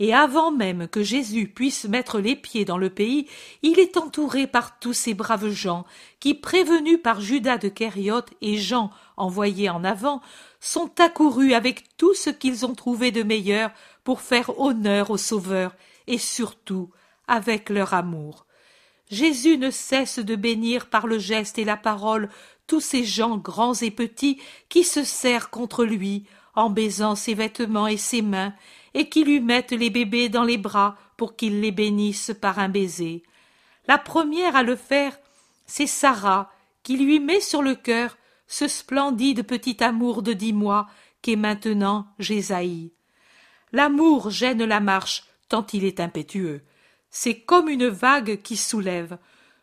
[0.00, 3.28] Et avant même que Jésus puisse mettre les pieds dans le pays,
[3.62, 5.84] il est entouré par tous ces braves gens
[6.18, 10.20] qui, prévenus par Judas de Kériote et Jean envoyés en avant,
[10.58, 13.70] sont accourus avec tout ce qu'ils ont trouvé de meilleur
[14.02, 15.76] pour faire honneur au Sauveur
[16.08, 16.90] et surtout
[17.28, 18.46] avec leur amour.
[19.10, 22.30] Jésus ne cesse de bénir par le geste et la parole
[22.66, 27.86] tous ces gens grands et petits qui se serrent contre lui en baisant ses vêtements
[27.86, 28.54] et ses mains
[28.94, 32.68] et qui lui mettent les bébés dans les bras pour qu'il les bénisse par un
[32.68, 33.22] baiser.
[33.86, 35.18] La première à le faire,
[35.66, 36.50] c'est Sarah,
[36.82, 40.86] qui lui met sur le cœur ce splendide petit amour de dix mois
[41.22, 42.92] qu'est maintenant Jésaïe.
[43.72, 46.62] L'amour gêne la marche tant il est impétueux.
[47.10, 49.18] C'est comme une vague qui soulève.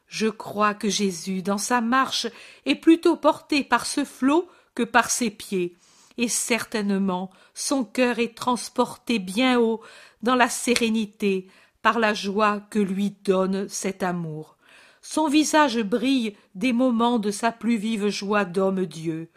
[0.07, 2.27] Je crois que Jésus, dans sa marche,
[2.65, 5.77] est plutôt porté par ce flot que par ses pieds
[6.17, 9.81] et certainement son cœur est transporté bien haut
[10.21, 11.47] dans la sérénité
[11.81, 14.57] par la joie que lui donne cet amour.
[15.01, 19.29] Son visage brille des moments de sa plus vive joie d'homme-dieu.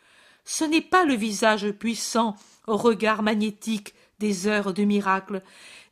[0.45, 5.43] Ce n'est pas le visage puissant au regard magnétique des heures de miracle,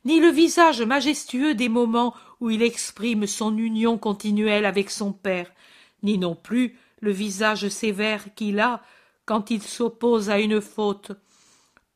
[0.05, 5.51] ni le visage majestueux des moments où il exprime son union continuelle avec son Père,
[6.03, 8.81] ni non plus le visage sévère qu'il a
[9.25, 11.11] quand il s'oppose à une faute.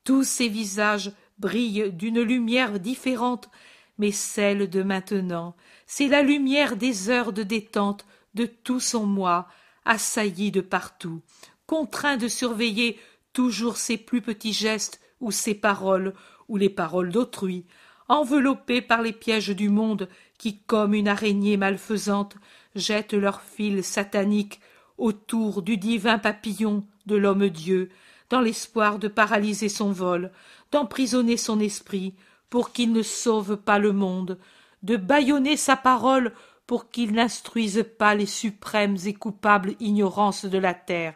[0.04, 3.50] Tous ces visages brillent d'une lumière différente,
[3.98, 9.48] mais celle de maintenant, c'est la lumière des heures de détente de tout son moi,
[9.86, 11.22] assailli de partout,
[11.66, 13.00] contraint de surveiller
[13.34, 16.14] toujours ses plus petits gestes ou ses paroles
[16.48, 17.66] ou les paroles d'autrui,
[18.08, 22.36] enveloppé par les pièges du monde qui, comme une araignée malfaisante,
[22.76, 24.60] jettent leurs fils sataniques
[24.98, 27.90] autour du divin papillon de l'homme-dieu,
[28.30, 30.32] dans l'espoir de paralyser son vol,
[30.72, 32.14] d'emprisonner son esprit,
[32.50, 34.38] pour qu'il ne sauve pas le monde,
[34.84, 36.34] de bâillonner sa parole
[36.66, 41.16] pour qu'il n'instruise pas les suprêmes et coupables ignorances de la terre,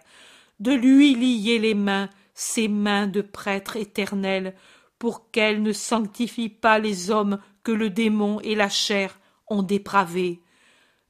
[0.59, 4.55] de lui lier les mains, ses mains de prêtre éternel,
[4.97, 10.41] pour qu'elles ne sanctifient pas les hommes que le démon et la chair ont dépravés,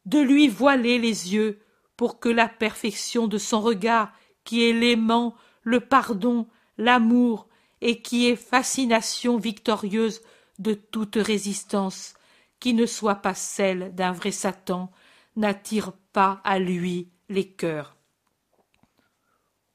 [0.05, 1.59] de lui voiler les yeux,
[1.97, 4.11] pour que la perfection de son regard
[4.51, 5.33] qui est l'aimant,
[5.63, 6.45] le pardon,
[6.77, 7.47] l'amour,
[7.79, 10.19] et qui est fascination victorieuse
[10.59, 12.15] de toute résistance,
[12.59, 14.91] qui ne soit pas celle d'un vrai Satan,
[15.37, 17.95] n'attire pas à lui les cœurs.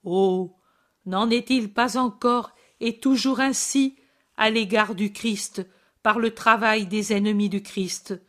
[0.05, 0.55] Oh.
[1.07, 3.97] N'en est-il pas encore et toujours ainsi
[4.37, 5.67] à l'égard du Christ
[6.03, 8.21] par le travail des ennemis du Christ?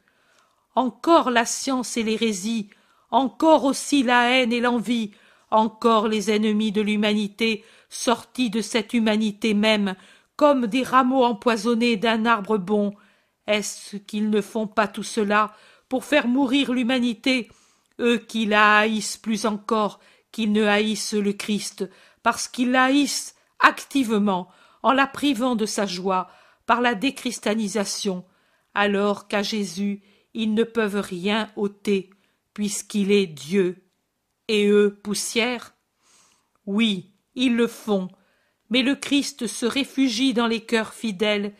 [0.76, 2.70] Encore la science et l'hérésie,
[3.12, 5.12] encore aussi la haine et l'envie,
[5.50, 9.96] encore les ennemis de l'humanité sortis de cette humanité même
[10.36, 12.94] comme des rameaux empoisonnés d'un arbre bon.
[13.48, 15.54] Est-ce qu'ils ne font pas tout cela
[15.90, 17.50] pour faire mourir l'humanité?
[18.00, 20.00] Eux qui la haïssent plus encore
[20.32, 21.90] qu'ils ne haïssent le Christ
[22.22, 24.50] parce qu'ils la haïssent activement
[24.84, 26.30] en la privant de sa joie
[26.68, 28.24] par la déchristianisation
[28.76, 30.04] alors qu'à Jésus
[30.36, 32.12] ils ne peuvent rien ôter
[32.54, 33.87] puisqu'il est Dieu
[34.48, 35.74] et eux poussière.
[36.66, 38.10] Oui, ils le font,
[38.70, 41.54] mais le Christ se réfugie dans les cœurs fidèles,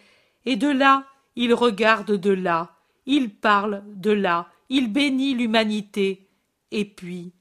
[0.46, 1.06] et de là
[1.38, 2.76] il regarde de là,
[3.06, 6.28] il parle de là, il bénit l'humanité,
[6.72, 7.32] et puis,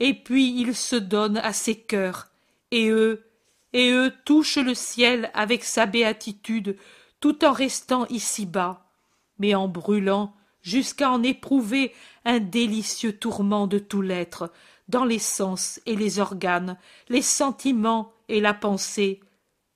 [0.00, 2.30] et puis il se donne à ses cœurs,
[2.72, 3.24] et eux,
[3.72, 6.76] et eux touchent le ciel avec sa béatitude,
[7.20, 8.90] tout en restant ici-bas,
[9.38, 11.92] mais en brûlant jusqu'à en éprouver
[12.24, 14.50] un délicieux tourment de tout l'être,
[14.88, 16.78] dans les sens et les organes,
[17.08, 19.20] les sentiments et la pensée,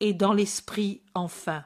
[0.00, 1.64] et dans l'esprit enfin.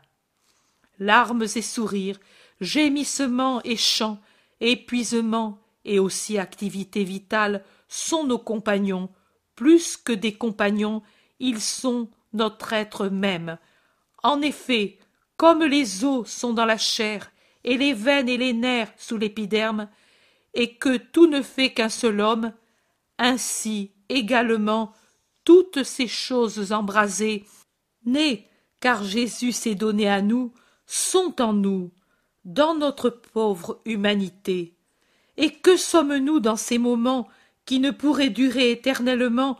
[0.99, 2.18] Larmes et sourires,
[2.61, 4.20] gémissements et chants,
[4.61, 9.11] épuisement et aussi activité vitale sont nos compagnons,
[9.57, 11.03] plus que des compagnons,
[11.40, 13.59] ils sont notre être même.
[14.22, 14.99] En effet,
[15.36, 17.30] comme les os sont dans la chair,
[17.64, 19.88] et les veines et les nerfs sous l'épiderme,
[20.55, 22.53] et que tout ne fait qu'un seul homme,
[23.18, 24.92] ainsi également
[25.44, 27.44] toutes ces choses embrasées,
[28.04, 28.48] nées
[28.82, 30.52] car Jésus s'est donné à nous,
[30.86, 31.92] sont en nous,
[32.44, 34.76] dans notre pauvre humanité.
[35.36, 37.28] Et que sommes-nous dans ces moments
[37.64, 39.56] qui ne pourraient durer éternellement,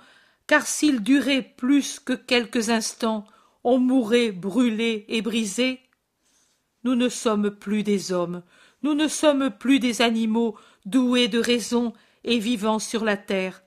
[0.49, 3.25] car s'ils duraient plus que quelques instants,
[3.63, 5.79] on mourrait brûlé et brisé?
[6.83, 8.43] Nous ne sommes plus des hommes,
[8.83, 11.93] nous ne sommes plus des animaux doués de raison
[12.25, 13.63] et vivant sur la terre.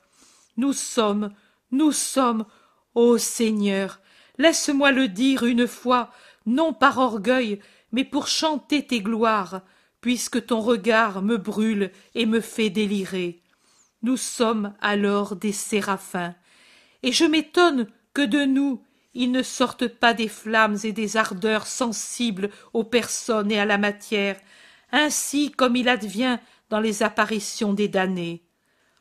[0.58, 1.32] Nous sommes,
[1.72, 2.46] nous sommes,
[2.94, 4.00] ô Seigneur,
[4.38, 6.12] laisse-moi le dire une fois,
[6.46, 7.60] non par orgueil,
[7.92, 9.62] mais pour chanter tes gloires,
[10.02, 13.42] puisque ton regard me brûle et me fait délirer.
[14.04, 16.36] Nous sommes alors des séraphins,
[17.04, 18.82] et je m'étonne que de nous
[19.16, 23.78] il ne sorte pas des flammes et des ardeurs sensibles aux personnes et à la
[23.78, 24.38] matière,
[24.92, 26.38] ainsi comme il advient
[26.70, 28.45] dans les apparitions des damnés.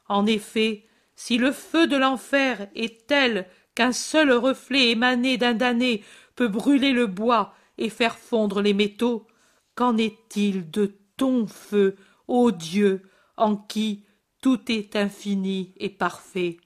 [0.09, 0.85] En effet,
[1.17, 6.03] si le feu de l'enfer est tel qu'un seul reflet émané d'un damné
[6.35, 9.27] peut brûler le bois et faire fondre les métaux,
[9.75, 11.97] qu'en est-il de ton feu,
[12.29, 13.03] ô Dieu,
[13.37, 14.05] en qui
[14.41, 16.59] tout est infini et parfait?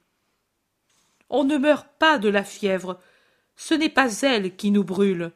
[1.30, 2.98] On ne meurt pas de la fièvre,
[3.56, 5.32] ce n'est pas elle qui nous brûle,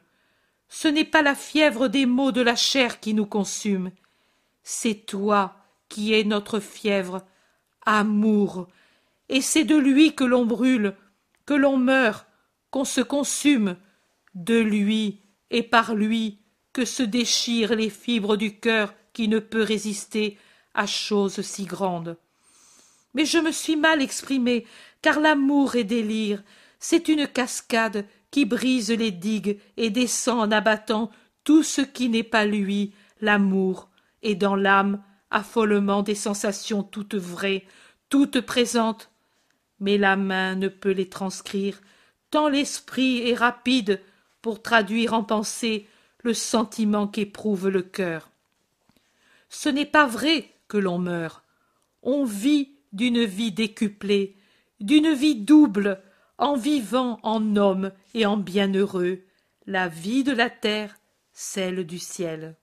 [0.69, 3.91] ce n'est pas la fièvre des maux de la chair qui nous consume,
[4.63, 5.55] c'est toi
[5.89, 7.23] qui es notre fièvre,
[7.85, 8.67] amour,
[9.29, 10.95] et c'est de lui que l'on brûle,
[11.45, 12.27] que l'on meurt,
[12.71, 13.77] qu'on se consume,
[14.35, 15.19] de lui
[15.51, 16.39] et par lui
[16.73, 20.37] que se déchirent les fibres du cœur qui ne peut résister
[20.73, 22.17] à choses si grandes.
[23.13, 24.65] Mais je me suis mal exprimé,
[25.01, 26.43] car l'amour est délire,
[26.79, 31.11] c'est une cascade qui brise les digues et descend en abattant
[31.43, 33.89] tout ce qui n'est pas lui, l'amour,
[34.23, 35.03] et dans l'âme
[35.33, 37.65] affolement des sensations toutes vraies,
[38.09, 39.09] toutes présentes.
[39.79, 41.81] Mais la main ne peut les transcrire,
[42.31, 44.01] tant l'esprit est rapide
[44.41, 45.87] pour traduire en pensée
[46.19, 48.29] le sentiment qu'éprouve le cœur.
[49.49, 51.43] Ce n'est pas vrai que l'on meurt.
[52.01, 54.37] On vit d'une vie décuplée,
[54.79, 56.01] d'une vie double,
[56.37, 59.21] en vivant en homme et en bienheureux,
[59.65, 60.95] la vie de la terre,
[61.33, 62.55] celle du ciel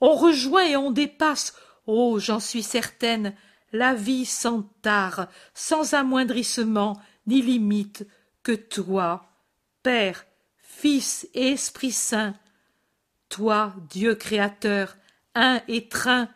[0.00, 1.54] on rejoint et on dépasse,
[1.88, 3.34] oh j'en suis certaine,
[3.72, 8.06] la vie sans tare, sans amoindrissement ni limite,
[8.44, 9.26] que toi,
[9.82, 10.24] Père,
[10.58, 12.34] Fils et Esprit Saint,
[13.28, 14.96] toi, Dieu créateur,
[15.34, 16.28] un et train,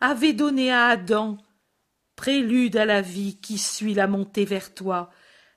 [0.00, 1.38] avais donné à Adam,
[2.16, 5.10] prélude à la vie qui suit la montée vers toi,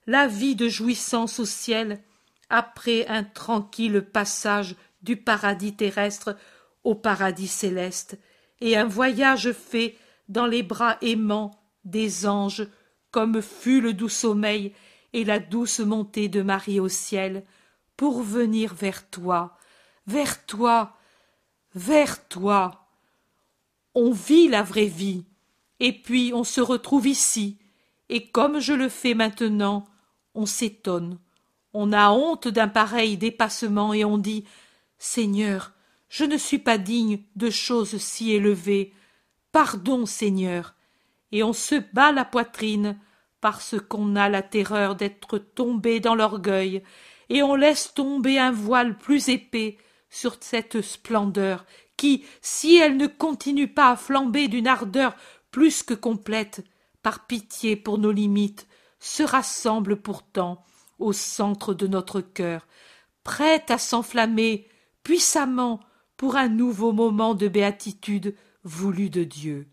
[0.05, 2.01] la vie de jouissance au ciel,
[2.49, 6.37] après un tranquille passage du paradis terrestre
[6.83, 8.17] au paradis céleste,
[8.61, 9.95] et un voyage fait
[10.29, 12.67] dans les bras aimants des anges,
[13.11, 14.73] comme fut le doux sommeil
[15.13, 17.43] et la douce montée de Marie au ciel,
[17.95, 19.57] pour venir vers toi,
[20.05, 20.97] vers toi,
[21.73, 22.87] vers toi.
[23.95, 25.25] On vit la vraie vie,
[25.79, 27.57] et puis on se retrouve ici,
[28.09, 29.85] et comme je le fais maintenant,
[30.35, 31.17] on s'étonne,
[31.73, 34.45] on a honte d'un pareil dépassement, et on dit
[34.99, 35.73] Seigneur,
[36.09, 38.93] je ne suis pas digne de choses si élevées.
[39.51, 40.75] Pardon, Seigneur.
[41.31, 42.99] Et on se bat la poitrine
[43.41, 46.83] parce qu'on a la terreur d'être tombé dans l'orgueil,
[47.29, 49.77] et on laisse tomber un voile plus épais
[50.09, 51.65] sur cette splendeur
[51.97, 55.15] qui, si elle ne continue pas à flamber d'une ardeur
[55.51, 56.63] plus que complète,
[57.03, 58.67] par pitié pour nos limites,
[58.99, 60.63] se rassemble pourtant
[60.99, 62.67] au centre de notre cœur,
[63.23, 64.67] prête à s'enflammer
[65.03, 65.79] puissamment
[66.17, 69.67] pour un nouveau moment de béatitude voulu de Dieu.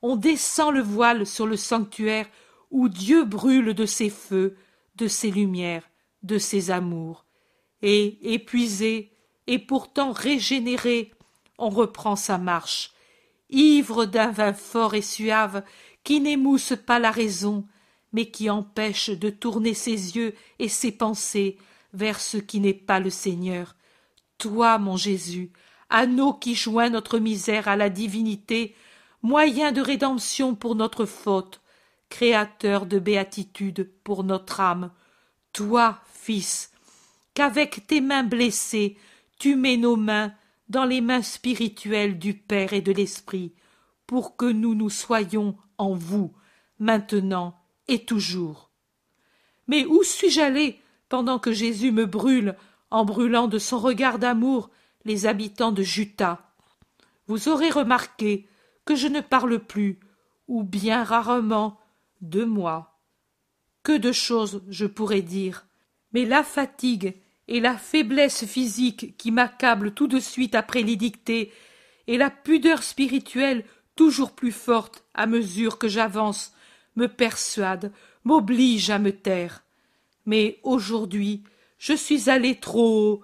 [0.00, 2.28] On descend le voile sur le sanctuaire
[2.70, 4.56] où Dieu brûle de ses feux,
[4.96, 5.88] de ses lumières,
[6.22, 7.24] de ses amours.
[7.82, 9.12] Et, épuisé,
[9.46, 11.12] et pourtant régénéré,
[11.58, 12.92] on reprend sa marche,
[13.50, 15.62] ivre d'un vin fort et suave
[16.04, 17.66] qui n'émousse pas la raison,
[18.12, 21.58] mais qui empêche de tourner ses yeux et ses pensées
[21.92, 23.76] vers ce qui n'est pas le Seigneur.
[24.38, 25.52] Toi, mon Jésus,
[25.92, 28.74] anneau qui joint notre misère à la divinité,
[29.22, 31.60] moyen de rédemption pour notre faute,
[32.08, 34.90] créateur de béatitude pour notre âme,
[35.52, 36.72] toi, Fils,
[37.34, 38.96] qu'avec tes mains blessées
[39.38, 40.32] tu mets nos mains
[40.68, 43.52] dans les mains spirituelles du Père et de l'Esprit,
[44.06, 46.32] pour que nous nous soyons en vous,
[46.78, 48.70] maintenant et toujours.
[49.66, 52.56] Mais où suis-je allé pendant que Jésus me brûle,
[52.90, 54.70] en brûlant de son regard d'amour
[55.04, 56.52] les habitants de Juta
[57.26, 58.48] Vous aurez remarqué
[58.84, 59.98] que je ne parle plus,
[60.48, 61.78] ou bien rarement,
[62.20, 62.98] de moi.
[63.82, 65.66] Que de choses je pourrais dire,
[66.12, 67.14] mais la fatigue
[67.48, 70.96] et la faiblesse physique qui m'accable tout de suite après les
[72.06, 73.64] et la pudeur spirituelle
[73.96, 76.52] toujours plus forte à mesure que j'avance,
[76.96, 77.92] me persuadent,
[78.24, 79.64] m'obligent à me taire.
[80.26, 81.42] Mais aujourd'hui,
[81.78, 83.22] je suis allé trop haut,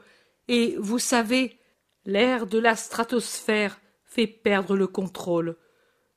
[0.48, 1.57] et vous savez,
[2.08, 5.56] l'air de la stratosphère fait perdre le contrôle.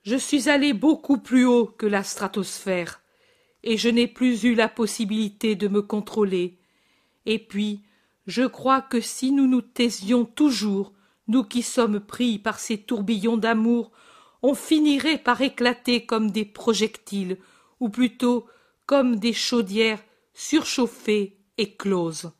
[0.04, 3.02] Je suis allé beaucoup plus haut que la stratosphère,
[3.62, 6.60] et je n'ai plus eu la possibilité de me contrôler.
[7.26, 7.84] Et puis,
[8.26, 10.94] je crois que si nous nous taisions toujours,
[11.28, 13.92] nous qui sommes pris par ces tourbillons d'amour,
[14.42, 17.38] on finirait par éclater comme des projectiles,
[17.82, 18.48] ou plutôt
[18.86, 20.02] comme des chaudières
[20.34, 22.32] surchauffées et closes.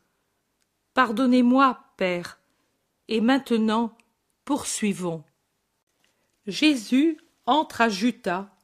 [0.94, 2.41] Pardonnez-moi, Père,
[3.08, 3.96] et maintenant
[4.44, 5.24] poursuivons.
[6.46, 8.56] Jésus entre à Juta,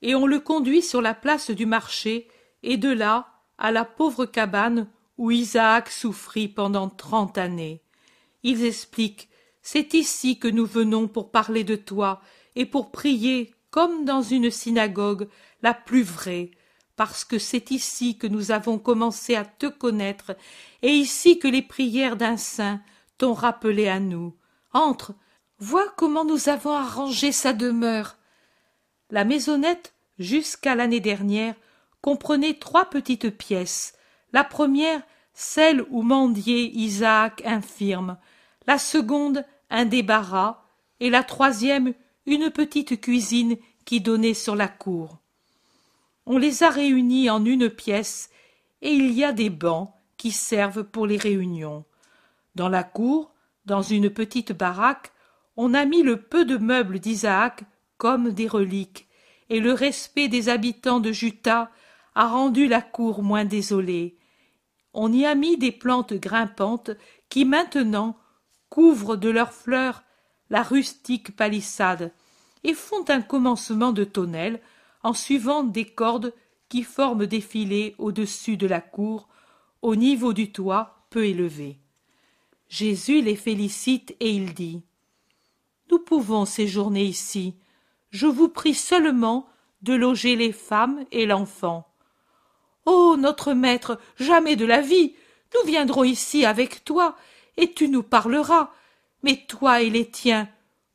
[0.00, 2.28] et on le conduit sur la place du marché,
[2.62, 3.28] et de là
[3.58, 4.88] à la pauvre cabane
[5.18, 7.82] où Isaac souffrit pendant trente années.
[8.42, 9.28] Ils expliquent
[9.62, 12.20] C'est ici que nous venons pour parler de toi
[12.56, 15.28] et pour prier comme dans une synagogue
[15.62, 16.50] la plus vraie,
[16.96, 20.36] parce que c'est ici que nous avons commencé à te connaître,
[20.82, 22.82] et ici que les prières d'un saint
[23.30, 24.34] rappelé à nous?
[24.72, 25.14] Entre,
[25.58, 28.16] vois comment nous avons arrangé sa demeure.
[29.10, 31.54] La maisonnette, jusqu'à l'année dernière,
[32.00, 33.94] comprenait trois petites pièces.
[34.32, 35.02] La première,
[35.34, 38.18] celle où mendiait Isaac infirme,
[38.66, 40.64] la seconde, un débarras,
[41.00, 41.94] et la troisième,
[42.26, 45.18] une petite cuisine qui donnait sur la cour.
[46.26, 48.30] On les a réunis en une pièce,
[48.80, 51.84] et il y a des bancs qui servent pour les réunions.
[52.54, 53.32] Dans la cour,
[53.64, 55.12] dans une petite baraque,
[55.56, 57.64] on a mis le peu de meubles d'Isaac
[57.96, 59.08] comme des reliques,
[59.48, 61.70] et le respect des habitants de Juta
[62.14, 64.16] a rendu la cour moins désolée.
[64.94, 66.90] On y a mis des plantes grimpantes
[67.28, 68.16] qui maintenant
[68.68, 70.02] couvrent de leurs fleurs
[70.50, 72.12] la rustique palissade
[72.64, 74.60] et font un commencement de tonnelle
[75.02, 76.34] en suivant des cordes
[76.68, 79.28] qui forment des filets au-dessus de la cour,
[79.80, 81.78] au niveau du toit peu élevé.
[82.72, 84.80] Jésus les félicite et il dit
[85.90, 87.54] Nous pouvons séjourner ici.
[88.08, 89.46] Je vous prie seulement
[89.82, 91.86] de loger les femmes et l'enfant.
[92.86, 95.14] Ô notre maître, jamais de la vie.
[95.54, 97.14] Nous viendrons ici avec toi,
[97.58, 98.70] et tu nous parleras.
[99.22, 100.48] Mais toi et les tiens,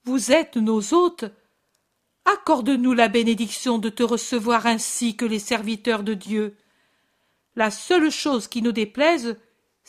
[0.04, 1.26] vous êtes nos hôtes.
[2.26, 6.58] Accorde-nous la bénédiction de te recevoir ainsi que les serviteurs de Dieu.
[7.56, 9.38] La seule chose qui nous déplaise,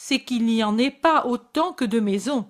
[0.00, 2.48] c'est qu'il n'y en ait pas autant que de maisons.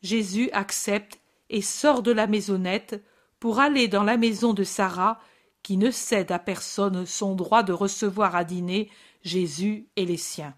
[0.00, 3.04] Jésus accepte et sort de la maisonnette
[3.38, 5.20] pour aller dans la maison de Sarah,
[5.62, 8.90] qui ne cède à personne son droit de recevoir à dîner
[9.24, 10.54] Jésus et les siens.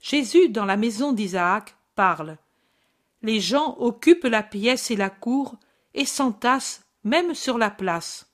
[0.00, 2.38] Jésus, dans la maison d'Isaac, parle.
[3.20, 5.56] Les gens occupent la pièce et la cour
[5.92, 8.32] et s'entassent même sur la place.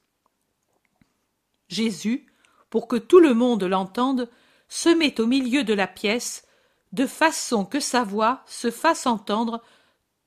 [1.69, 2.33] Jésus,
[2.71, 4.31] pour que tout le monde l'entende,
[4.73, 6.47] se met au milieu de la pièce,
[6.93, 9.63] de façon que sa voix se fasse entendre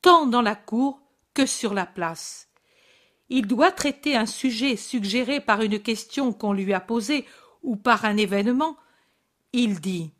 [0.02, 1.00] tant dans la cour
[1.34, 2.48] que sur la place.
[3.28, 7.24] Il doit traiter un sujet suggéré par une question qu'on lui a posée
[7.64, 8.76] ou par un événement.
[9.52, 10.12] Il dit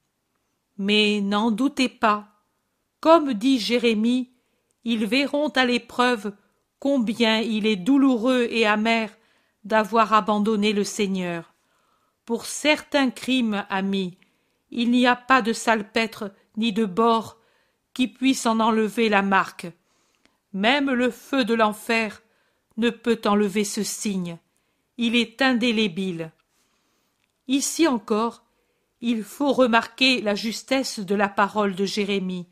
[0.77, 2.27] Mais n'en doutez pas.
[2.99, 4.33] Comme dit Jérémie,
[4.83, 6.33] ils verront à l'épreuve
[6.81, 9.09] combien il est douloureux et amer
[9.62, 11.56] d'avoir abandonné le Seigneur.
[12.27, 14.18] Pour certains crimes, amis,
[14.72, 17.39] il n'y a pas de salpêtre ni de bord
[17.95, 19.68] qui puisse en enlever la marque.
[20.53, 22.20] Même le feu de l'enfer
[22.77, 24.39] ne peut enlever ce signe.
[24.99, 26.33] Il est indélébile.
[27.47, 28.43] Ici encore,
[29.01, 32.49] il faut remarquer la justesse de la parole de Jérémie.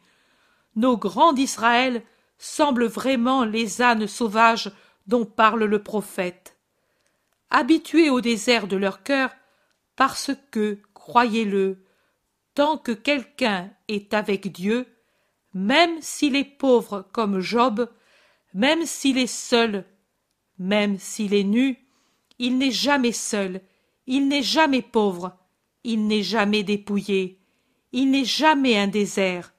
[0.77, 2.05] Nos grands d'Israël
[2.39, 4.70] semblent vraiment les ânes sauvages
[5.09, 6.57] dont parle le prophète.
[7.51, 9.31] Habitués au désert de leur cœur,
[9.97, 11.84] parce que, croyez-le,
[12.55, 14.86] tant que quelqu'un est avec Dieu,
[15.53, 17.88] même s'il est pauvre comme Job,
[18.55, 19.84] même s'il est seul,
[20.59, 21.78] même s'il est nu,
[22.38, 23.61] il n'est jamais seul,
[24.07, 25.36] il n'est jamais pauvre,
[25.84, 27.40] il n'est jamais dépouillé,
[27.92, 29.53] il n'est jamais un désert.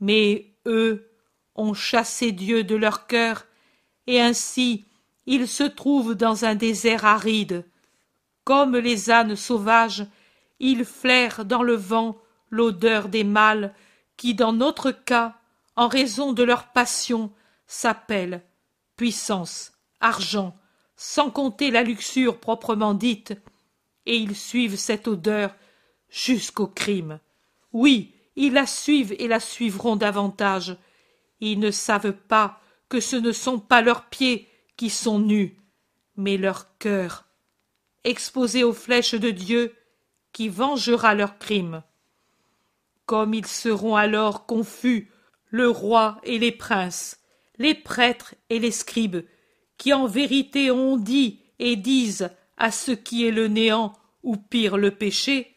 [0.00, 1.10] Mais eux
[1.54, 3.46] ont chassé Dieu de leur cœur,
[4.06, 4.84] et ainsi
[5.26, 7.64] il se trouve dans un désert aride.
[8.44, 10.06] Comme les ânes sauvages,
[10.60, 12.18] il flaire dans le vent
[12.50, 13.74] l'odeur des mâles
[14.16, 15.36] qui, dans notre cas,
[15.76, 17.32] en raison de leur passion,
[17.66, 18.42] s'appellent
[18.96, 20.56] puissance, argent,
[20.96, 23.34] sans compter la luxure proprement dite,
[24.06, 25.54] et ils suivent cette odeur
[26.08, 27.18] jusqu'au crime.
[27.72, 30.76] Oui, ils la suivent et la suivront davantage.
[31.40, 35.56] Ils ne savent pas que ce ne sont pas leurs pieds qui sont nus,
[36.16, 37.23] mais leurs cœurs,
[38.04, 39.74] exposés aux flèches de Dieu,
[40.32, 41.82] qui vengera leurs crimes.
[43.06, 45.10] Comme ils seront alors confus,
[45.50, 47.20] le roi et les princes,
[47.58, 49.24] les prêtres et les scribes,
[49.78, 53.92] qui en vérité ont dit et disent à ce qui est le néant
[54.22, 55.56] ou pire le péché,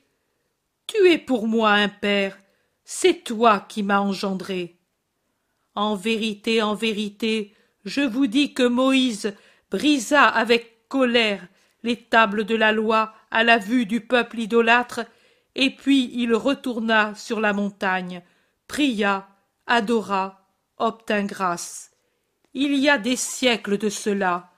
[0.85, 2.37] Tu es pour moi un père,
[2.85, 4.77] c'est toi qui m'as engendré.
[5.75, 7.53] En vérité, en vérité,
[7.85, 9.33] je vous dis que Moïse
[9.69, 11.47] brisa avec colère
[11.87, 15.05] les tables de la loi à la vue du peuple idolâtre,
[15.55, 18.21] et puis il retourna sur la montagne,
[18.67, 19.29] pria,
[19.67, 20.45] adora,
[20.77, 21.91] obtint grâce.
[22.53, 24.51] Il y a des siècles de cela.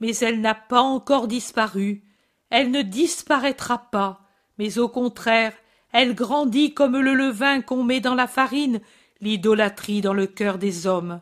[0.00, 2.02] Mais elle n'a pas encore disparu,
[2.50, 4.20] elle ne disparaîtra pas,
[4.58, 5.52] mais au contraire,
[5.92, 8.80] elle grandit comme le levain qu'on met dans la farine,
[9.20, 11.20] l'idolâtrie dans le cœur des hommes.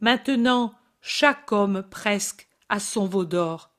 [0.00, 3.71] Maintenant, chaque homme presque a son veau d'or.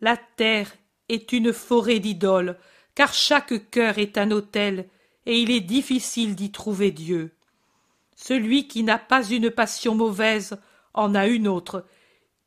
[0.00, 0.72] La terre
[1.08, 2.58] est une forêt d'idoles,
[2.94, 4.88] car chaque cœur est un autel,
[5.26, 7.34] et il est difficile d'y trouver Dieu.
[8.14, 10.58] Celui qui n'a pas une passion mauvaise
[10.94, 11.84] en a une autre,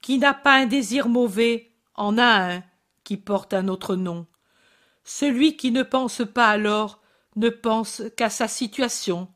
[0.01, 2.63] qui n'a pas un désir mauvais en a un
[3.03, 4.25] qui porte un autre nom.
[5.03, 7.01] Celui qui ne pense pas alors
[7.35, 9.27] ne pense qu'à sa situation.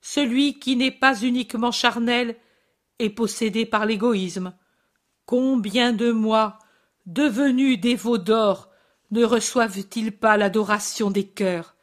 [0.00, 2.36] Celui qui n'est pas uniquement charnel
[2.98, 4.54] est possédé par l'égoïsme.
[5.26, 6.58] Combien de moi,
[7.10, 8.70] devenus des d'or,
[9.10, 11.74] ne reçoivent-ils pas l'adoration des cœurs?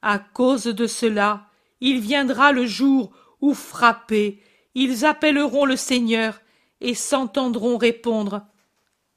[0.00, 1.46] À cause de cela,
[1.80, 4.42] il viendra le jour où, frappés,
[4.74, 6.40] ils appelleront le Seigneur
[6.80, 8.46] et s'entendront répondre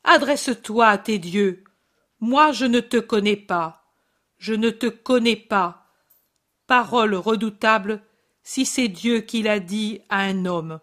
[0.03, 1.63] Adresse-toi à tes dieux.
[2.19, 3.83] Moi je ne te connais pas.
[4.37, 5.85] Je ne te connais pas.
[6.67, 8.01] Parole redoutable
[8.43, 10.79] si c'est Dieu qui l'a dit à un homme.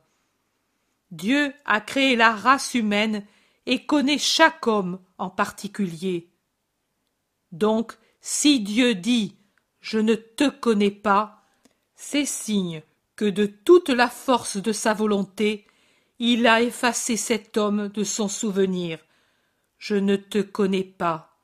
[1.11, 3.25] Dieu a créé la race humaine
[3.67, 6.31] et connaît chaque homme en particulier.
[7.53, 9.37] Donc, si Dieu dit
[9.81, 11.45] Je ne te connais pas,
[11.95, 12.83] c'est signe
[13.17, 15.67] que de toute la force de sa volonté,
[16.19, 18.99] il a effacé cet homme de son souvenir.
[19.79, 21.39] Je ne te connais pas.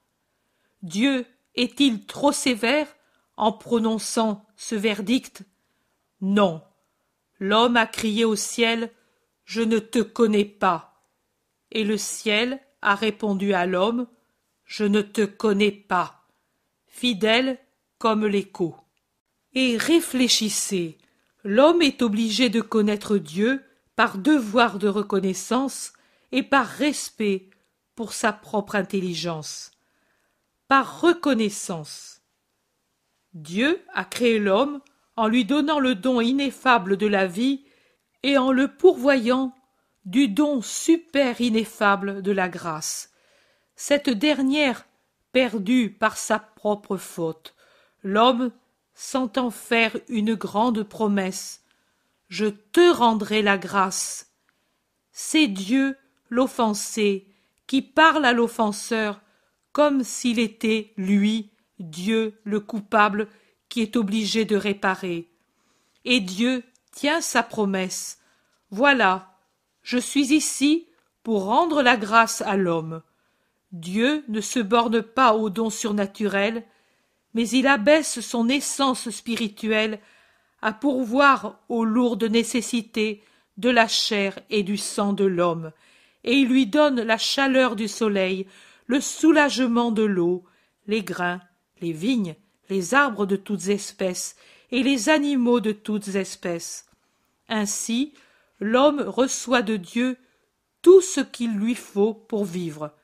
[0.82, 2.88] Dieu est-il trop sévère
[3.36, 5.42] en prononçant ce verdict?
[6.20, 6.62] Non.
[7.38, 8.90] L'homme a crié au ciel
[9.44, 10.91] je ne te connais pas.
[11.72, 14.06] Et le ciel a répondu à l'homme,
[14.64, 16.28] Je ne te connais pas,
[16.86, 17.58] fidèle
[17.98, 18.76] comme l'écho.
[19.54, 20.98] Et réfléchissez,
[21.44, 23.62] l'homme est obligé de connaître Dieu
[23.96, 25.92] par devoir de reconnaissance
[26.30, 27.50] et par respect
[27.94, 29.72] pour sa propre intelligence.
[30.68, 32.22] Par reconnaissance.
[33.34, 34.80] Dieu a créé l'homme
[35.16, 37.64] en lui donnant le don ineffable de la vie
[38.22, 39.54] et en le pourvoyant
[40.04, 43.12] du don super ineffable de la grâce.
[43.76, 44.86] Cette dernière
[45.32, 47.54] perdue par sa propre faute,
[48.02, 48.50] l'homme
[48.94, 51.64] s'entend faire une grande promesse.
[52.28, 54.30] Je te rendrai la grâce.
[55.12, 55.96] C'est Dieu,
[56.28, 57.26] l'offensé,
[57.66, 59.20] qui parle à l'offenseur
[59.72, 63.28] comme s'il était, lui, Dieu, le coupable,
[63.68, 65.30] qui est obligé de réparer.
[66.04, 68.18] Et Dieu tient sa promesse.
[68.70, 69.31] Voilà,
[69.82, 70.86] je suis ici
[71.22, 73.02] pour rendre la grâce à l'homme.
[73.72, 76.64] Dieu ne se borne pas aux dons surnaturels,
[77.34, 79.98] mais il abaisse son essence spirituelle
[80.60, 83.22] à pourvoir aux lourdes nécessités
[83.56, 85.72] de la chair et du sang de l'homme,
[86.24, 88.46] et il lui donne la chaleur du soleil,
[88.86, 90.44] le soulagement de l'eau,
[90.86, 91.40] les grains,
[91.80, 92.36] les vignes,
[92.68, 94.36] les arbres de toutes espèces,
[94.70, 96.86] et les animaux de toutes espèces.
[97.48, 98.14] Ainsi,
[98.62, 100.16] l'homme reçoit de Dieu
[100.80, 102.94] tout ce qu'il lui faut pour vivre.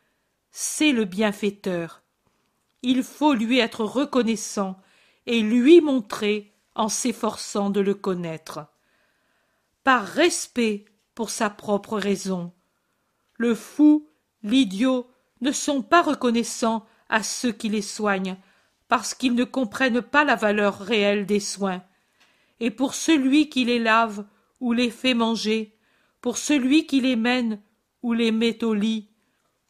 [0.50, 2.02] C'est le bienfaiteur.
[2.82, 4.80] Il faut lui être reconnaissant
[5.26, 8.66] et lui montrer en s'efforçant de le connaître.
[9.84, 10.84] Par respect
[11.14, 12.52] pour sa propre raison.
[13.36, 14.08] Le fou,
[14.42, 18.36] l'idiot ne sont pas reconnaissants à ceux qui les soignent,
[18.86, 21.82] parce qu'ils ne comprennent pas la valeur réelle des soins
[22.60, 24.24] et pour celui qui les lave
[24.60, 25.76] ou les fait manger,
[26.20, 27.60] pour celui qui les mène
[28.02, 29.08] ou les met au lit,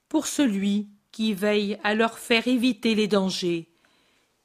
[0.09, 3.69] pour celui qui veille à leur faire éviter les dangers.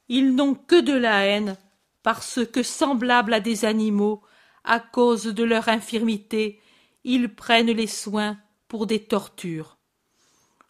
[0.09, 1.57] Ils n'ont que de la haine,
[2.01, 4.21] parce que, semblables à des animaux,
[4.63, 6.59] à cause de leur infirmité,
[7.03, 8.37] ils prennent les soins
[8.67, 9.77] pour des tortures.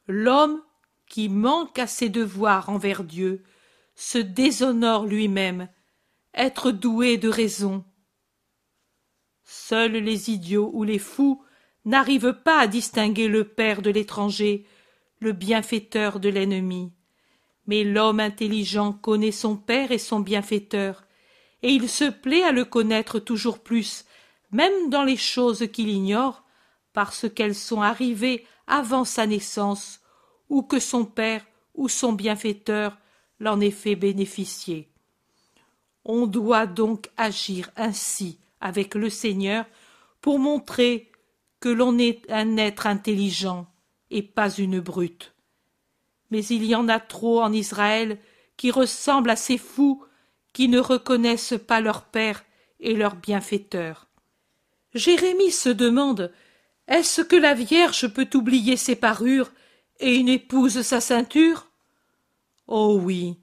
[0.08, 0.62] L'homme
[1.08, 3.44] qui manque à ses devoirs envers Dieu
[3.96, 5.70] se déshonore lui-même,
[6.34, 7.86] être doué de raison.
[9.46, 11.44] Seuls les idiots ou les fous
[11.86, 14.66] n'arrivent pas à distinguer le père de l'étranger,
[15.20, 16.92] le bienfaiteur de l'ennemi.
[17.68, 21.06] Mais l'homme intelligent connaît son père et son bienfaiteur,
[21.62, 24.06] et il se plaît à le connaître toujours plus,
[24.52, 26.44] même dans les choses qu'il ignore,
[26.94, 30.02] parce qu'elles sont arrivées avant sa naissance,
[30.50, 32.98] ou que son père ou son bienfaiteur
[33.40, 34.90] l'en ait fait bénéficier.
[36.06, 39.66] On doit donc agir ainsi avec le Seigneur
[40.22, 41.12] pour montrer
[41.60, 43.68] que l'on est un être intelligent
[44.10, 45.34] et pas une brute.
[46.32, 48.18] Mais il y en a trop en Israël
[48.58, 50.04] qui ressemblent à ces fous
[50.54, 52.44] qui ne reconnaissent pas leur père
[52.80, 54.08] et leur bienfaiteur.
[54.94, 56.32] Jérémie se demande
[56.88, 59.52] Est-ce que la Vierge peut oublier ses parures
[60.00, 61.68] et une épouse sa ceinture?
[62.68, 63.38] Oh oui.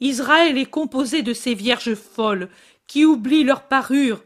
[0.00, 2.48] Israël est composé de ces vierges folles
[2.86, 4.22] qui oublient leur parure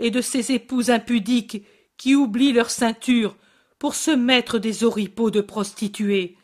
[0.00, 1.64] et de ces épouses impudiques
[1.96, 3.36] qui oublient leur ceinture
[3.78, 6.36] pour se mettre des oripeaux de prostituées.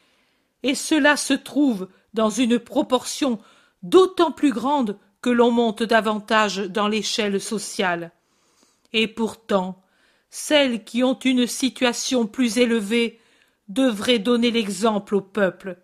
[0.63, 3.39] Et cela se trouve dans une proportion
[3.83, 8.13] d'autant plus grande que l'on monte davantage dans l'échelle sociale.
[8.93, 9.83] Et pourtant,
[10.31, 13.19] celles qui ont une situation plus élevée
[13.69, 15.79] devraient donner l'exemple au peuple.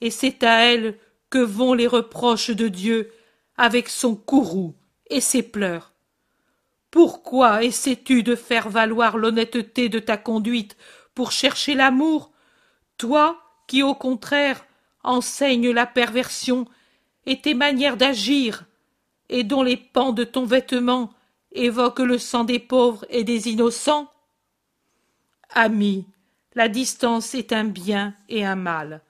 [0.00, 0.98] Et c'est à elles
[1.30, 3.12] que vont les reproches de Dieu
[3.56, 4.74] avec son courroux
[5.10, 5.92] et ses pleurs.
[6.90, 10.76] Pourquoi essaies-tu de faire valoir l'honnêteté de ta conduite
[11.14, 12.32] pour chercher l'amour,
[12.96, 14.64] toi qui, au contraire,
[15.04, 16.66] enseignes la perversion
[17.26, 18.64] et tes manières d'agir,
[19.28, 21.10] et dont les pans de ton vêtement
[21.52, 24.10] évoquent le sang des pauvres et des innocents?
[25.50, 26.06] Ami,
[26.54, 29.02] la distance est un bien et un mal.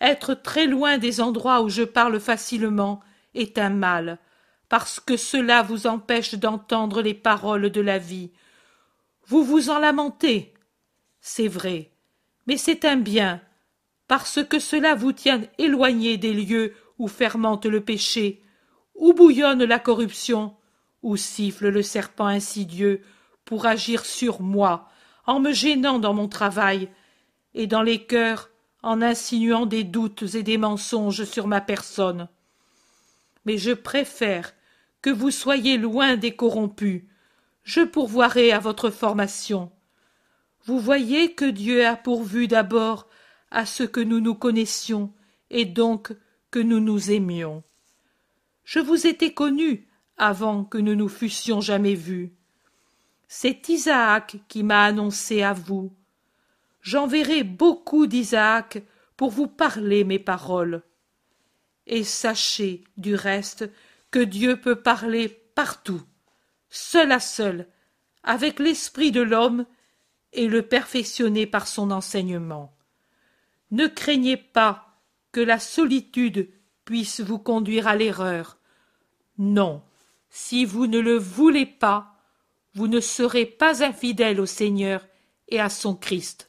[0.00, 3.00] Être très loin des endroits où je parle facilement
[3.34, 4.18] est un mal,
[4.70, 8.30] parce que cela vous empêche d'entendre les paroles de la vie.
[9.26, 10.54] Vous vous en lamentez.
[11.20, 11.90] C'est vrai.
[12.46, 13.42] Mais c'est un bien,
[14.06, 18.42] parce que cela vous tient éloigné des lieux où fermente le péché,
[18.94, 20.54] où bouillonne la corruption,
[21.02, 23.02] où siffle le serpent insidieux
[23.44, 24.88] pour agir sur moi,
[25.26, 26.88] en me gênant dans mon travail,
[27.54, 28.50] et dans les cœurs
[28.84, 32.28] en insinuant des doutes et des mensonges sur ma personne.
[33.44, 34.52] Mais je préfère
[35.02, 37.04] que vous soyez loin des corrompus.
[37.64, 39.70] Je pourvoirai à votre formation.
[40.64, 43.08] Vous voyez que Dieu a pourvu d'abord
[43.50, 45.12] à ce que nous nous connaissions,
[45.50, 46.12] et donc
[46.50, 47.62] que nous nous aimions.
[48.64, 52.32] Je vous étais connu avant que nous nous fussions jamais vus.
[53.26, 55.92] C'est Isaac qui m'a annoncé à vous.
[56.82, 58.82] J'enverrai beaucoup d'Isaac
[59.16, 60.82] pour vous parler mes paroles.
[61.86, 63.68] Et sachez, du reste,
[64.10, 66.02] que Dieu peut parler partout,
[66.68, 67.68] seul à seul,
[68.22, 69.66] avec l'esprit de l'homme,
[70.32, 72.72] et le perfectionner par son enseignement.
[73.70, 74.96] Ne craignez pas
[75.32, 76.48] que la solitude
[76.84, 78.58] puisse vous conduire à l'erreur.
[79.38, 79.82] Non,
[80.28, 82.16] si vous ne le voulez pas,
[82.74, 85.06] vous ne serez pas infidèle au Seigneur
[85.48, 86.48] et à son Christ.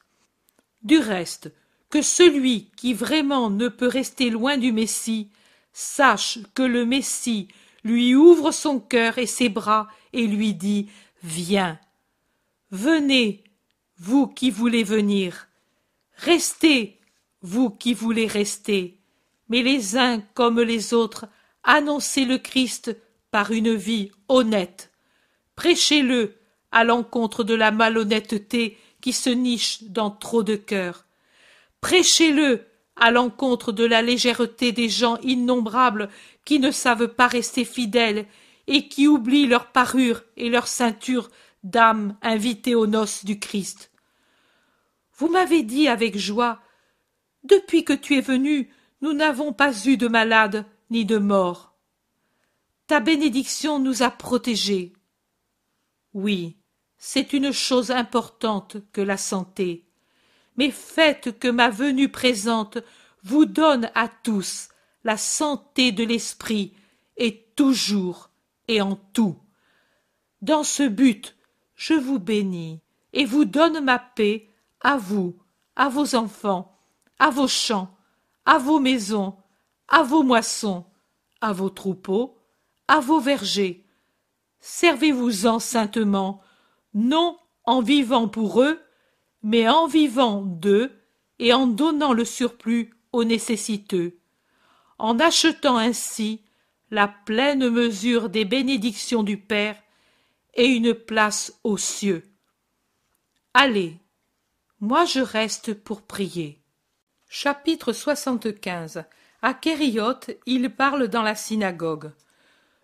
[0.82, 1.52] Du reste,
[1.90, 5.30] que celui qui vraiment ne peut rester loin du Messie
[5.72, 7.48] sache que le Messie
[7.84, 10.88] lui ouvre son cœur et ses bras et lui dit
[11.22, 11.78] Viens.
[12.70, 13.44] Venez,
[13.98, 15.48] vous qui voulez venir.
[16.16, 17.00] Restez,
[17.42, 18.98] vous qui voulez rester.
[19.48, 21.26] Mais les uns comme les autres,
[21.64, 22.96] annoncez le Christ
[23.30, 24.90] par une vie honnête.
[25.56, 26.36] Prêchez-le
[26.70, 31.06] à l'encontre de la malhonnêteté qui se niche dans trop de cœurs.
[31.80, 32.64] Prêchez-le
[32.96, 36.08] à l'encontre de la légèreté des gens innombrables
[36.44, 38.26] qui ne savent pas rester fidèles
[38.66, 41.30] et qui oublient leur parure et leur ceinture
[41.62, 43.90] d'âmes invitées aux noces du Christ.
[45.16, 46.60] Vous m'avez dit avec joie
[47.44, 48.70] Depuis que tu es venu,
[49.00, 51.74] nous n'avons pas eu de malades ni de morts.
[52.86, 54.92] Ta bénédiction nous a protégés.
[56.14, 56.56] Oui,
[56.98, 59.86] c'est une chose importante que la santé
[60.56, 62.78] mais faites que ma venue présente
[63.22, 64.68] vous donne à tous
[65.04, 66.72] la santé de l'esprit
[67.16, 68.30] et toujours
[68.68, 69.36] et en tout.
[70.40, 71.36] Dans ce but,
[71.76, 72.80] je vous bénis
[73.12, 74.48] et vous donne ma paix,
[74.80, 75.36] à vous,
[75.76, 76.78] à vos enfants,
[77.18, 77.94] à vos champs,
[78.44, 79.36] à vos maisons,
[79.88, 80.84] à vos moissons,
[81.40, 82.36] à vos troupeaux,
[82.88, 83.84] à vos vergers.
[84.60, 86.40] Servez-vous-en saintement,
[86.94, 88.80] non en vivant pour eux,
[89.42, 90.92] mais en vivant d'eux
[91.38, 94.18] et en donnant le surplus aux nécessiteux,
[94.98, 96.42] en achetant ainsi
[96.90, 99.76] la pleine mesure des bénédictions du Père
[100.54, 102.22] et une place aux cieux.
[103.54, 103.98] Allez,
[104.80, 106.60] moi je reste pour prier.
[107.28, 109.04] Chapitre 75
[109.40, 112.12] À Kérioth, il parle dans la synagogue.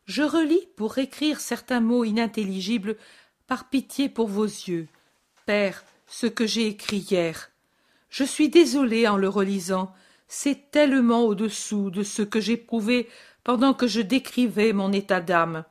[0.07, 2.97] Je relis pour écrire certains mots inintelligibles
[3.47, 4.89] par pitié pour vos yeux.
[5.45, 7.51] Père, ce que j'ai écrit hier.
[8.11, 9.93] Je suis désolé en le relisant,
[10.27, 13.09] c'est tellement au-dessous de ce que j'éprouvais
[13.45, 15.65] pendant que je décrivais mon état d'âme.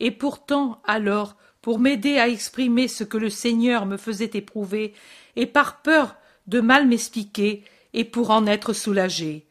[0.00, 4.94] Et pourtant, alors, pour m'aider à exprimer ce que le Seigneur me faisait éprouver,
[5.36, 6.16] et par peur
[6.46, 7.64] de mal m'expliquer,
[7.94, 9.46] et pour en être soulagé.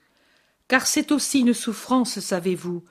[0.67, 2.83] Car c'est aussi une souffrance, savez-vous.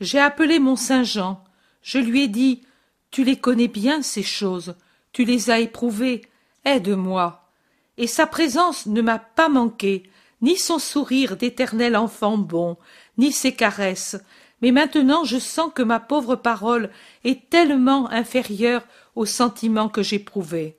[0.00, 1.42] J'ai appelé mon Saint Jean.
[1.82, 2.62] Je lui ai dit
[3.10, 4.74] Tu les connais bien, ces choses.
[5.12, 6.22] Tu les as éprouvées.
[6.64, 7.48] Aide-moi.
[7.96, 10.04] Et sa présence ne m'a pas manqué,
[10.40, 12.76] ni son sourire d'éternel enfant bon,
[13.18, 14.16] ni ses caresses,
[14.62, 16.90] mais maintenant je sens que ma pauvre parole
[17.22, 18.84] est tellement inférieure
[19.14, 20.78] aux sentiments que j'éprouvais.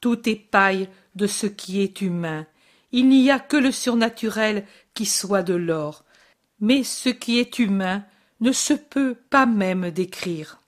[0.00, 2.46] Tout est paille de ce qui est humain.
[2.92, 6.04] Il n'y a que le surnaturel qui soit de l'or.
[6.60, 8.04] Mais ce qui est humain
[8.40, 10.60] ne se peut pas même décrire.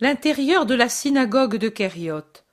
[0.00, 2.44] L'intérieur de la synagogue de Kérioth.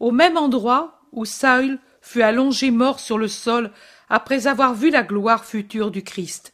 [0.00, 3.70] Au même endroit où Saül fut allongé mort sur le sol
[4.08, 6.52] après avoir vu la gloire future du Christ.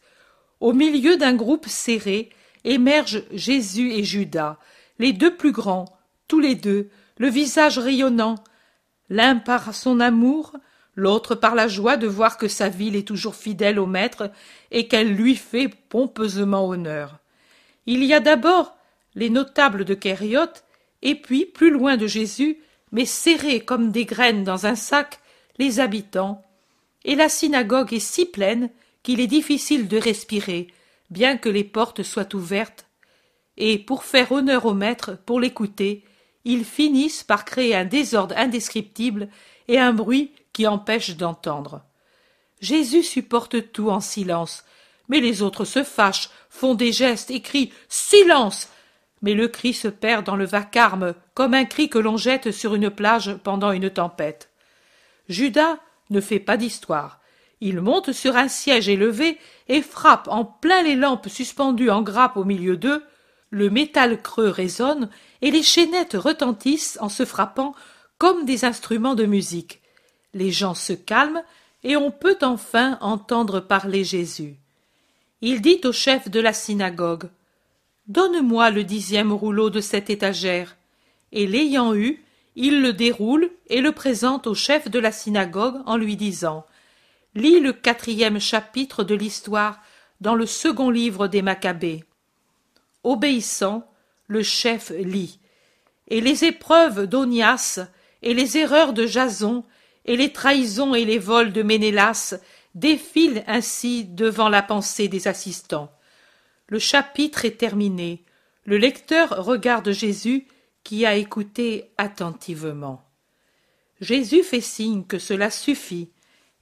[0.60, 2.30] Au milieu d'un groupe serré
[2.64, 4.58] émergent Jésus et Judas,
[4.98, 5.86] les deux plus grands,
[6.28, 6.88] tous les deux,
[7.18, 8.36] le visage rayonnant,
[9.08, 10.52] l'un par son amour,
[10.96, 14.30] l'autre par la joie de voir que sa ville est toujours fidèle au Maître
[14.70, 17.18] et qu'elle lui fait pompeusement honneur.
[17.86, 18.76] Il y a d'abord
[19.14, 20.64] les notables de Kérioth,
[21.02, 22.58] et puis, plus loin de Jésus,
[22.92, 25.20] mais serrés comme des graines dans un sac,
[25.58, 26.42] les habitants,
[27.04, 28.70] et la synagogue est si pleine
[29.02, 30.68] qu'il est difficile de respirer,
[31.10, 32.86] bien que les portes soient ouvertes,
[33.56, 36.04] et pour faire honneur au maître, pour l'écouter,
[36.44, 39.28] ils finissent par créer un désordre indescriptible
[39.68, 41.82] et un bruit qui empêche d'entendre.
[42.60, 44.64] Jésus supporte tout en silence,
[45.08, 48.68] mais les autres se fâchent, font des gestes et crient Silence.
[49.22, 52.74] Mais le cri se perd dans le vacarme, comme un cri que l'on jette sur
[52.74, 54.50] une plage pendant une tempête.
[55.28, 55.78] Judas
[56.10, 57.20] ne fait pas d'histoire.
[57.60, 59.38] Il monte sur un siège élevé
[59.68, 63.02] et frappe en plein les lampes suspendues en grappe au milieu d'eux.
[63.50, 65.08] Le métal creux résonne
[65.40, 67.74] et les chaînettes retentissent en se frappant
[68.18, 69.80] comme des instruments de musique.
[70.34, 71.42] Les gens se calment
[71.82, 74.56] et on peut enfin entendre parler Jésus.
[75.40, 77.28] Il dit au chef de la synagogue
[78.08, 80.76] Donne-moi le dixième rouleau de cette étagère.
[81.32, 82.22] Et l'ayant eu,
[82.54, 86.64] il le déroule et le présente au chef de la synagogue en lui disant
[87.34, 89.80] Lis le quatrième chapitre de l'histoire
[90.20, 92.04] dans le second livre des Maccabées.
[93.02, 93.86] Obéissant,
[94.28, 95.38] le chef lit.
[96.08, 97.80] Et les épreuves d'Onias,
[98.22, 99.64] et les erreurs de Jason,
[100.04, 102.36] et les trahisons et les vols de Ménélas
[102.74, 105.90] défilent ainsi devant la pensée des assistants.
[106.68, 108.24] Le chapitre est terminé.
[108.64, 110.46] Le lecteur regarde Jésus
[110.82, 113.04] qui a écouté attentivement.
[114.00, 116.10] Jésus fait signe que cela suffit,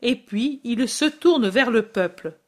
[0.03, 2.39] et puis il se tourne vers le peuple.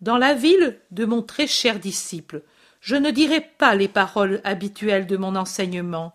[0.00, 2.42] Dans la ville de mon très cher disciple,
[2.80, 6.14] je ne dirai pas les paroles habituelles de mon enseignement.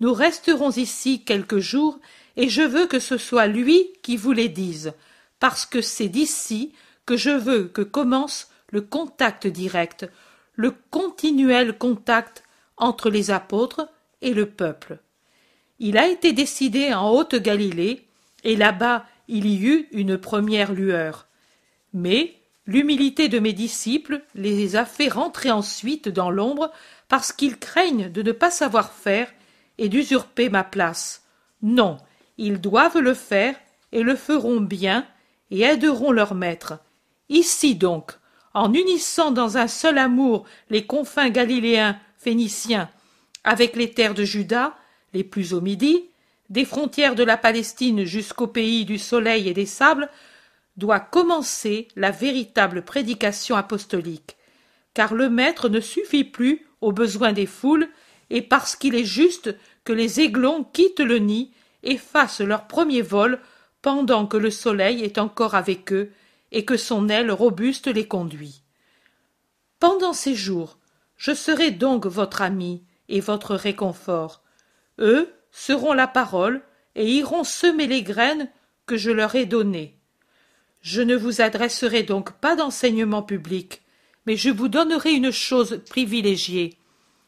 [0.00, 1.98] Nous resterons ici quelques jours,
[2.36, 4.92] et je veux que ce soit lui qui vous les dise,
[5.40, 6.72] parce que c'est d'ici
[7.04, 10.10] que je veux que commence le contact direct,
[10.54, 12.42] le continuel contact
[12.76, 13.88] entre les apôtres,
[14.22, 14.98] et le peuple.
[15.78, 18.04] Il a été décidé en Haute-Galilée,
[18.44, 21.26] et là-bas il y eut une première lueur.
[21.92, 22.34] Mais
[22.66, 26.72] l'humilité de mes disciples les a fait rentrer ensuite dans l'ombre
[27.08, 29.32] parce qu'ils craignent de ne pas savoir faire
[29.76, 31.22] et d'usurper ma place.
[31.62, 31.98] Non,
[32.38, 33.54] ils doivent le faire
[33.92, 35.06] et le feront bien
[35.50, 36.78] et aideront leur maître.
[37.28, 38.12] Ici donc,
[38.54, 42.88] en unissant dans un seul amour les confins galiléens, phéniciens,
[43.44, 44.76] avec les terres de Juda,
[45.14, 46.04] les plus au midi,
[46.50, 50.08] des frontières de la Palestine jusqu'au pays du soleil et des sables,
[50.76, 54.36] doit commencer la véritable prédication apostolique,
[54.94, 57.88] car le Maître ne suffit plus aux besoins des foules,
[58.30, 61.50] et parce qu'il est juste que les aiglons quittent le nid
[61.82, 63.40] et fassent leur premier vol
[63.82, 66.10] pendant que le soleil est encore avec eux
[66.52, 68.62] et que son aile robuste les conduit.
[69.80, 70.78] Pendant ces jours,
[71.16, 74.42] je serai donc votre ami et votre réconfort.
[74.98, 76.62] Eux seront la parole
[76.94, 78.50] et iront semer les graines
[78.86, 79.98] que je leur ai données.
[80.80, 83.82] Je ne vous adresserai donc pas d'enseignement public,
[84.26, 86.78] mais je vous donnerai une chose privilégiée,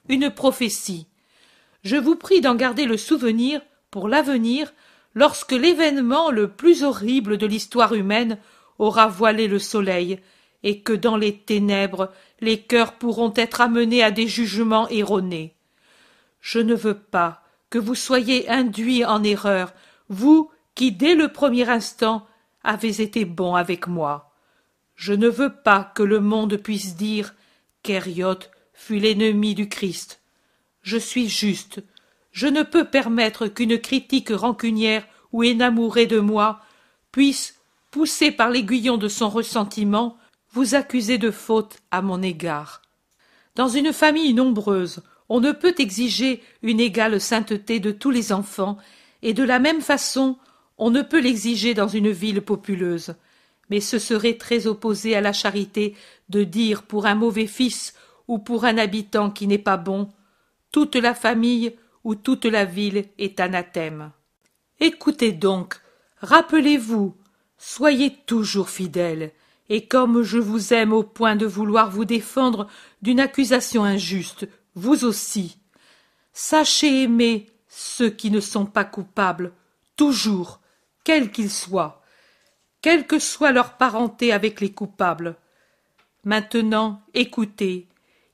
[0.09, 1.07] une prophétie.
[1.83, 3.61] Je vous prie d'en garder le souvenir
[3.91, 4.73] pour l'avenir
[5.15, 8.39] lorsque l'événement le plus horrible de l'histoire humaine
[8.81, 10.19] aura voilé le soleil,
[10.63, 15.55] et que dans les ténèbres les cœurs pourront être amenés à des jugements erronés.
[16.41, 19.73] Je ne veux pas que vous soyez induits en erreur,
[20.09, 22.27] vous qui dès le premier instant
[22.65, 24.33] avez été bon avec moi.
[24.97, 27.35] Je ne veux pas que le monde puisse dire
[27.83, 28.41] qu'Hériot
[28.75, 30.21] fut l'ennemi du Christ.
[30.83, 31.83] Je suis juste.
[32.33, 36.61] Je ne peux permettre qu'une critique rancunière ou énamourée de moi
[37.13, 37.60] puisse,
[37.91, 40.17] poussée par l'aiguillon de son ressentiment,
[40.53, 42.83] vous accuser de faute à mon égard.
[43.55, 48.79] Dans une famille nombreuse, on ne peut exiger une égale sainteté de tous les enfants,
[49.23, 50.39] et de la même façon
[50.79, 53.15] on ne peut l'exiger dans une ville populeuse.
[53.69, 55.95] Mais ce serait très opposé à la charité
[56.31, 57.95] de dire pour un mauvais fils
[58.29, 60.09] ou pour un habitant qui n'est pas bon
[60.73, 64.11] toute la famille ou toute la ville est anathème.
[64.79, 65.75] Écoutez donc,
[66.21, 67.15] rappelez-vous,
[67.61, 69.33] soyez toujours fidèles,
[69.69, 72.67] et comme je vous aime au point de vouloir vous défendre
[73.03, 75.59] d'une accusation injuste, vous aussi.
[76.33, 79.53] Sachez aimer ceux qui ne sont pas coupables,
[79.95, 80.61] toujours,
[81.05, 82.03] quels qu'ils soient,
[82.81, 85.37] quelle que soit leur parenté avec les coupables.
[86.25, 87.87] Maintenant, écoutez,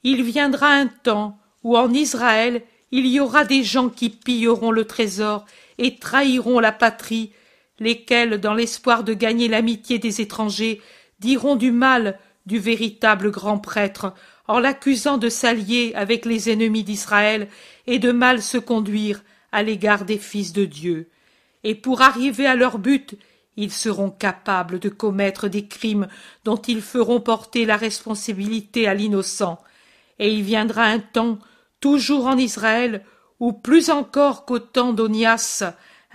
[0.05, 2.63] il viendra un temps où en Israël
[2.93, 5.45] il y aura des gens qui pilleront le trésor
[5.79, 7.33] et trahiront la patrie,
[7.79, 10.81] lesquels, dans l'espoir de gagner l'amitié des étrangers,
[11.21, 14.15] diront du mal du véritable grand prêtre,
[14.49, 17.49] en l'accusant de s'allier avec les ennemis d'Israël
[17.87, 19.23] et de mal se conduire
[19.53, 21.09] à l'égard des fils de Dieu.
[21.65, 23.17] Et pour arriver à leur but,
[23.57, 26.07] ils seront capables de commettre des crimes
[26.45, 29.59] dont ils feront porter la responsabilité à l'innocent.
[30.19, 31.39] Et il viendra un temps,
[31.81, 33.05] toujours en Israël,
[33.41, 35.65] où plus encore qu'au temps d'Onias,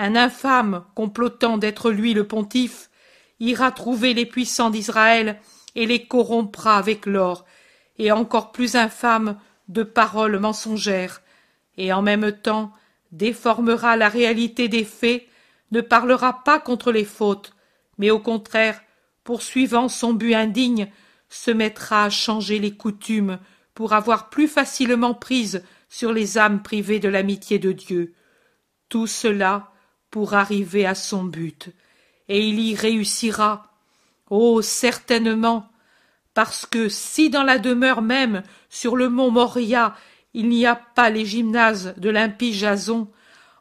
[0.01, 2.89] un infâme complotant d'être lui le pontife,
[3.39, 5.39] ira trouver les puissants d'Israël
[5.75, 7.45] et les corrompra avec l'or,
[7.99, 9.37] et encore plus infâme
[9.67, 11.21] de paroles mensongères,
[11.77, 12.71] et en même temps
[13.11, 15.27] déformera la réalité des faits,
[15.69, 17.53] ne parlera pas contre les fautes,
[17.99, 18.81] mais au contraire,
[19.23, 20.87] poursuivant son but indigne,
[21.29, 23.37] se mettra à changer les coutumes
[23.75, 28.15] pour avoir plus facilement prise sur les âmes privées de l'amitié de Dieu.
[28.89, 29.70] Tout cela
[30.12, 31.74] pour arriver à son but
[32.32, 33.68] et il y réussira.
[34.30, 34.62] Oh.
[34.62, 35.68] Certainement.
[36.34, 39.95] Parce que si dans la demeure même, sur le mont Moria,
[40.34, 43.09] il n'y a pas les gymnases de l'impie Jason,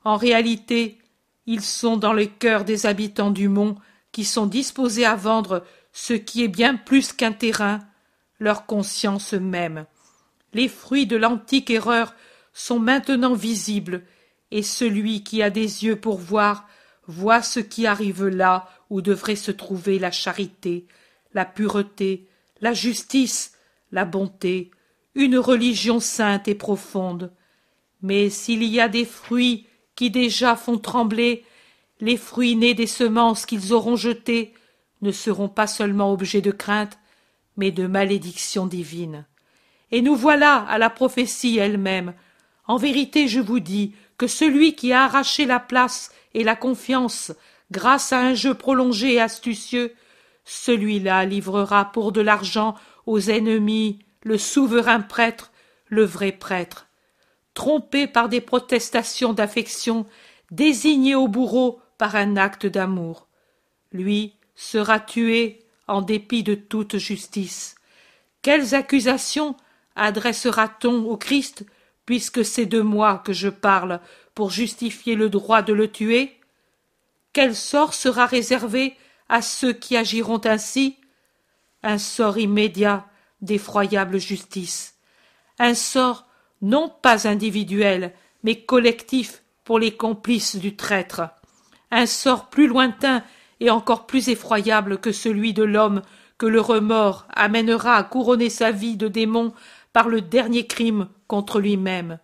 [0.05, 0.99] en réalité,
[1.47, 3.75] ils sont dans le cœur des habitants du mont
[4.13, 7.81] qui sont disposés à vendre ce qui est bien plus qu'un terrain,
[8.39, 9.87] leur conscience même.
[10.53, 12.15] Les fruits de l'antique erreur
[12.53, 14.05] sont maintenant visibles,
[14.51, 16.67] et celui qui a des yeux pour voir
[17.07, 20.87] Vois ce qui arrive là où devrait se trouver la charité,
[21.35, 22.29] la pureté,
[22.61, 23.55] la justice,
[23.91, 24.71] la bonté,
[25.17, 27.33] une religion sainte et profonde.
[28.01, 31.45] Mais s'il y a des fruits qui déjà font trembler,
[32.01, 34.55] les fruits nés des semences qu'ils auront jetées
[35.03, 36.97] ne seront pas seulement objets de crainte,
[37.57, 39.27] mais de malédiction divine.
[39.91, 42.15] Et nous voilà à la prophétie elle-même.
[42.69, 47.33] En vérité, je vous dis que celui qui a arraché la place et la confiance
[47.71, 49.95] grâce à un jeu prolongé et astucieux,
[50.45, 52.75] celui-là livrera pour de l'argent
[53.07, 55.53] aux ennemis le souverain prêtre,
[55.87, 56.87] le vrai prêtre.
[57.55, 60.05] Trompé par des protestations d'affection,
[60.51, 63.27] désigné au bourreau par un acte d'amour.
[63.91, 67.75] Lui sera tué en dépit de toute justice.
[68.43, 69.57] Quelles accusations
[69.97, 71.65] adressera-t-on au Christ,
[72.11, 74.01] puisque c'est de moi que je parle,
[74.35, 76.41] pour justifier le droit de le tuer?
[77.33, 78.97] Quel sort sera réservé
[79.29, 80.97] à ceux qui agiront ainsi?
[81.85, 83.07] Un sort immédiat
[83.43, 84.97] d'effroyable justice,
[85.61, 86.27] un sort
[86.63, 91.23] non pas individuel, mais collectif pour les complices du traître,
[91.93, 93.23] un sort plus lointain
[93.61, 96.03] et encore plus effroyable que celui de l'homme
[96.39, 99.53] que le remords amènera à couronner sa vie de démon
[99.93, 102.19] par le dernier crime contre lui-même.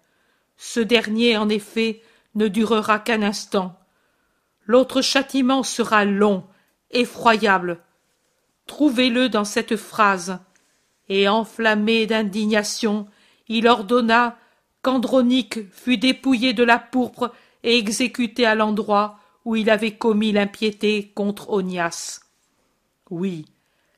[0.56, 2.02] Ce dernier, en effet,
[2.34, 3.78] ne durera qu'un instant.
[4.66, 6.44] L'autre châtiment sera long,
[6.90, 7.80] effroyable.
[8.66, 10.38] Trouvez-le dans cette phrase.
[11.08, 13.06] Et enflammé d'indignation,
[13.48, 14.36] il ordonna
[14.82, 21.12] qu'Andronique fût dépouillé de la pourpre et exécuté à l'endroit où il avait commis l'impiété
[21.14, 22.20] contre Onias.
[23.10, 23.46] Oui,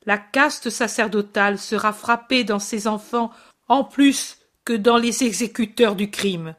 [0.05, 3.31] la caste sacerdotale sera frappée dans ses enfants
[3.69, 6.55] en plus que dans les exécuteurs du crime,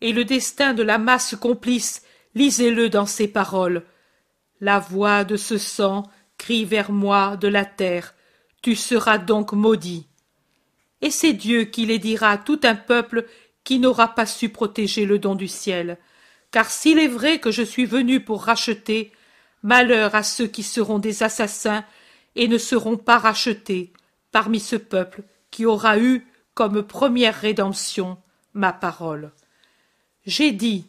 [0.00, 2.02] et le destin de la masse complice,
[2.34, 3.84] lisez-le dans ces paroles.
[4.60, 6.04] La voix de ce sang
[6.38, 8.14] crie vers moi de la terre,
[8.62, 10.06] tu seras donc maudit.
[11.02, 13.26] Et c'est Dieu qui les dira à tout un peuple
[13.64, 15.98] qui n'aura pas su protéger le don du ciel.
[16.50, 19.12] Car s'il est vrai que je suis venu pour racheter,
[19.62, 21.84] malheur à ceux qui seront des assassins
[22.36, 23.92] et ne seront pas rachetés
[24.32, 28.18] parmi ce peuple qui aura eu comme première rédemption
[28.54, 29.32] ma parole.
[30.26, 30.86] J'ai dit,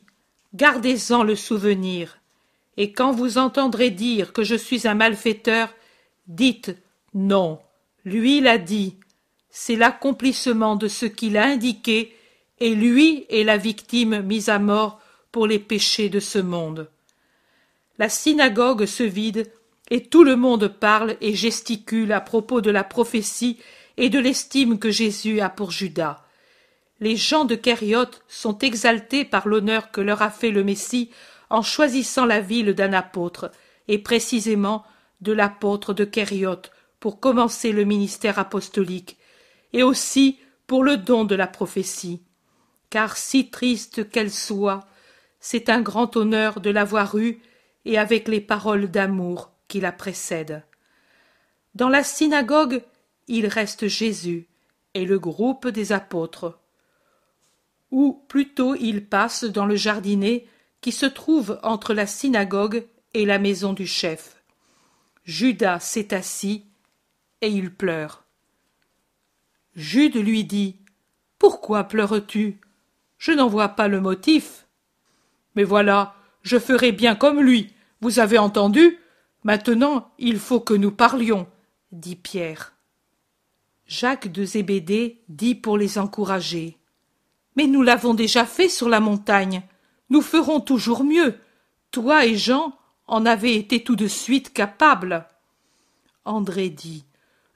[0.53, 2.17] gardez-en le souvenir,
[2.77, 5.73] et quand vous entendrez dire que je suis un malfaiteur,
[6.27, 6.75] dites
[7.13, 7.59] non,
[8.05, 8.97] lui l'a dit,
[9.49, 12.15] c'est l'accomplissement de ce qu'il a indiqué,
[12.59, 14.99] et lui est la victime mise à mort
[15.31, 16.89] pour les péchés de ce monde.
[17.97, 19.51] La synagogue se vide,
[19.89, 23.57] et tout le monde parle et gesticule à propos de la prophétie
[23.97, 26.23] et de l'estime que Jésus a pour Judas.
[26.99, 31.09] Les gens de Kériote sont exaltés par l'honneur que leur a fait le Messie
[31.49, 33.51] en choisissant la ville d'un apôtre,
[33.87, 34.85] et précisément
[35.19, 39.17] de l'apôtre de Kériote, pour commencer le ministère apostolique,
[39.73, 42.21] et aussi pour le don de la prophétie.
[42.89, 44.87] Car si triste qu'elle soit,
[45.39, 47.41] c'est un grand honneur de l'avoir eue,
[47.85, 50.63] et avec les paroles d'amour qui la précèdent.
[51.73, 52.83] Dans la synagogue,
[53.27, 54.47] il reste Jésus
[54.93, 56.59] et le groupe des apôtres.
[57.91, 60.45] Ou plutôt il passe dans le jardinet
[60.81, 64.41] qui se trouve entre la synagogue et la maison du chef.
[65.23, 66.65] Judas s'est assis
[67.41, 68.23] et il pleure.
[69.75, 70.77] Jude lui dit
[71.39, 72.59] Pourquoi pleures-tu?
[73.17, 74.65] Je n'en vois pas le motif.
[75.55, 77.73] Mais voilà, je ferai bien comme lui.
[78.01, 78.97] Vous avez entendu?
[79.43, 81.47] Maintenant, il faut que nous parlions,
[81.91, 82.70] dit Pierre.
[83.91, 86.77] Jacques de Zébédée dit pour les encourager.
[87.57, 89.63] Mais nous l'avons déjà fait sur la montagne.
[90.09, 91.35] Nous ferons toujours mieux.
[91.91, 92.73] Toi et Jean
[93.05, 95.27] en avez été tout de suite capables.
[96.23, 97.03] André dit.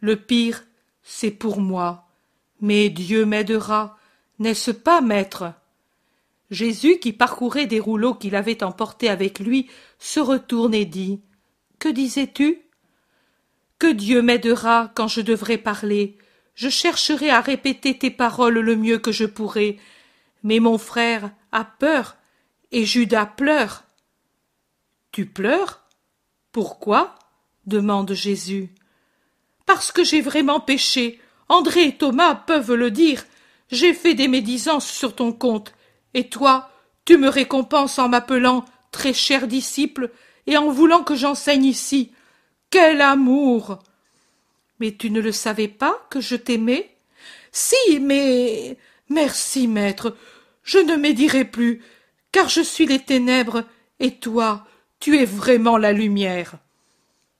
[0.02, 0.66] Le pire,
[1.04, 2.10] c'est pour moi.
[2.60, 3.98] Mais Dieu m'aidera,
[4.40, 5.54] n'est-ce pas, maître?
[6.52, 9.70] Jésus, qui parcourait des rouleaux qu'il avait emportés avec lui,
[10.00, 11.22] se retourne et dit.
[11.80, 12.60] Que disais-tu?
[13.80, 16.18] Que Dieu m'aidera quand je devrai parler.
[16.56, 19.78] Je chercherai à répéter tes paroles le mieux que je pourrai.
[20.43, 22.16] Mais mon frère a peur
[22.72, 23.84] et Judas pleure.
[25.12, 25.84] Tu pleures?
[26.51, 27.16] Pourquoi?
[27.66, 28.74] demande Jésus.
[29.66, 31.20] Parce que j'ai vraiment péché.
[31.49, 33.26] André et Thomas peuvent le dire.
[33.72, 35.74] J'ai fait des médisances sur ton compte.
[36.14, 36.70] Et toi,
[37.03, 40.12] tu me récompenses en m'appelant très cher disciple
[40.47, 42.12] et en voulant que j'enseigne ici.
[42.70, 43.80] Quel amour.
[44.80, 46.90] Mais tu ne le savais pas que je t'aimais?
[47.52, 48.78] Si, mais.
[49.10, 50.16] Merci, maître.
[50.64, 51.82] Je ne médirai plus
[52.36, 53.64] car je suis les ténèbres,
[54.02, 54.68] et toi,
[55.00, 56.58] tu es vraiment la lumière.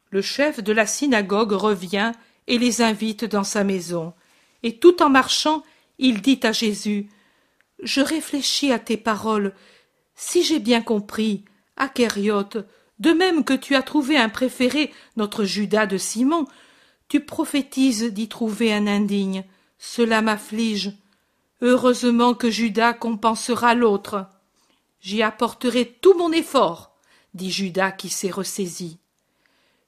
[0.10, 2.14] Le chef de la synagogue revient
[2.48, 4.14] et les invite dans sa maison,
[4.64, 5.64] et tout en marchant,
[5.99, 7.10] il dit à Jésus.
[7.84, 9.53] Je réfléchis à tes paroles.
[10.16, 11.44] Si j'ai bien compris,
[11.76, 12.66] Acériote,
[12.99, 16.48] de même que tu as trouvé un préféré, notre Judas de Simon,
[17.07, 19.44] tu prophétises d'y trouver un indigne.
[19.77, 20.94] Cela m'afflige.
[21.61, 24.27] Heureusement que Judas compensera l'autre.
[24.99, 26.95] J'y apporterai tout mon effort,
[27.34, 28.98] dit Judas qui s'est ressaisi.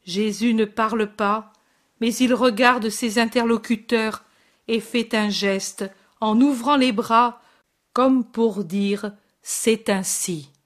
[0.05, 1.51] Jésus ne parle pas,
[1.99, 4.23] mais il regarde ses interlocuteurs
[4.67, 5.85] et fait un geste
[6.21, 7.41] en ouvrant les bras
[7.93, 9.11] comme pour dire
[9.41, 10.51] c'est ainsi.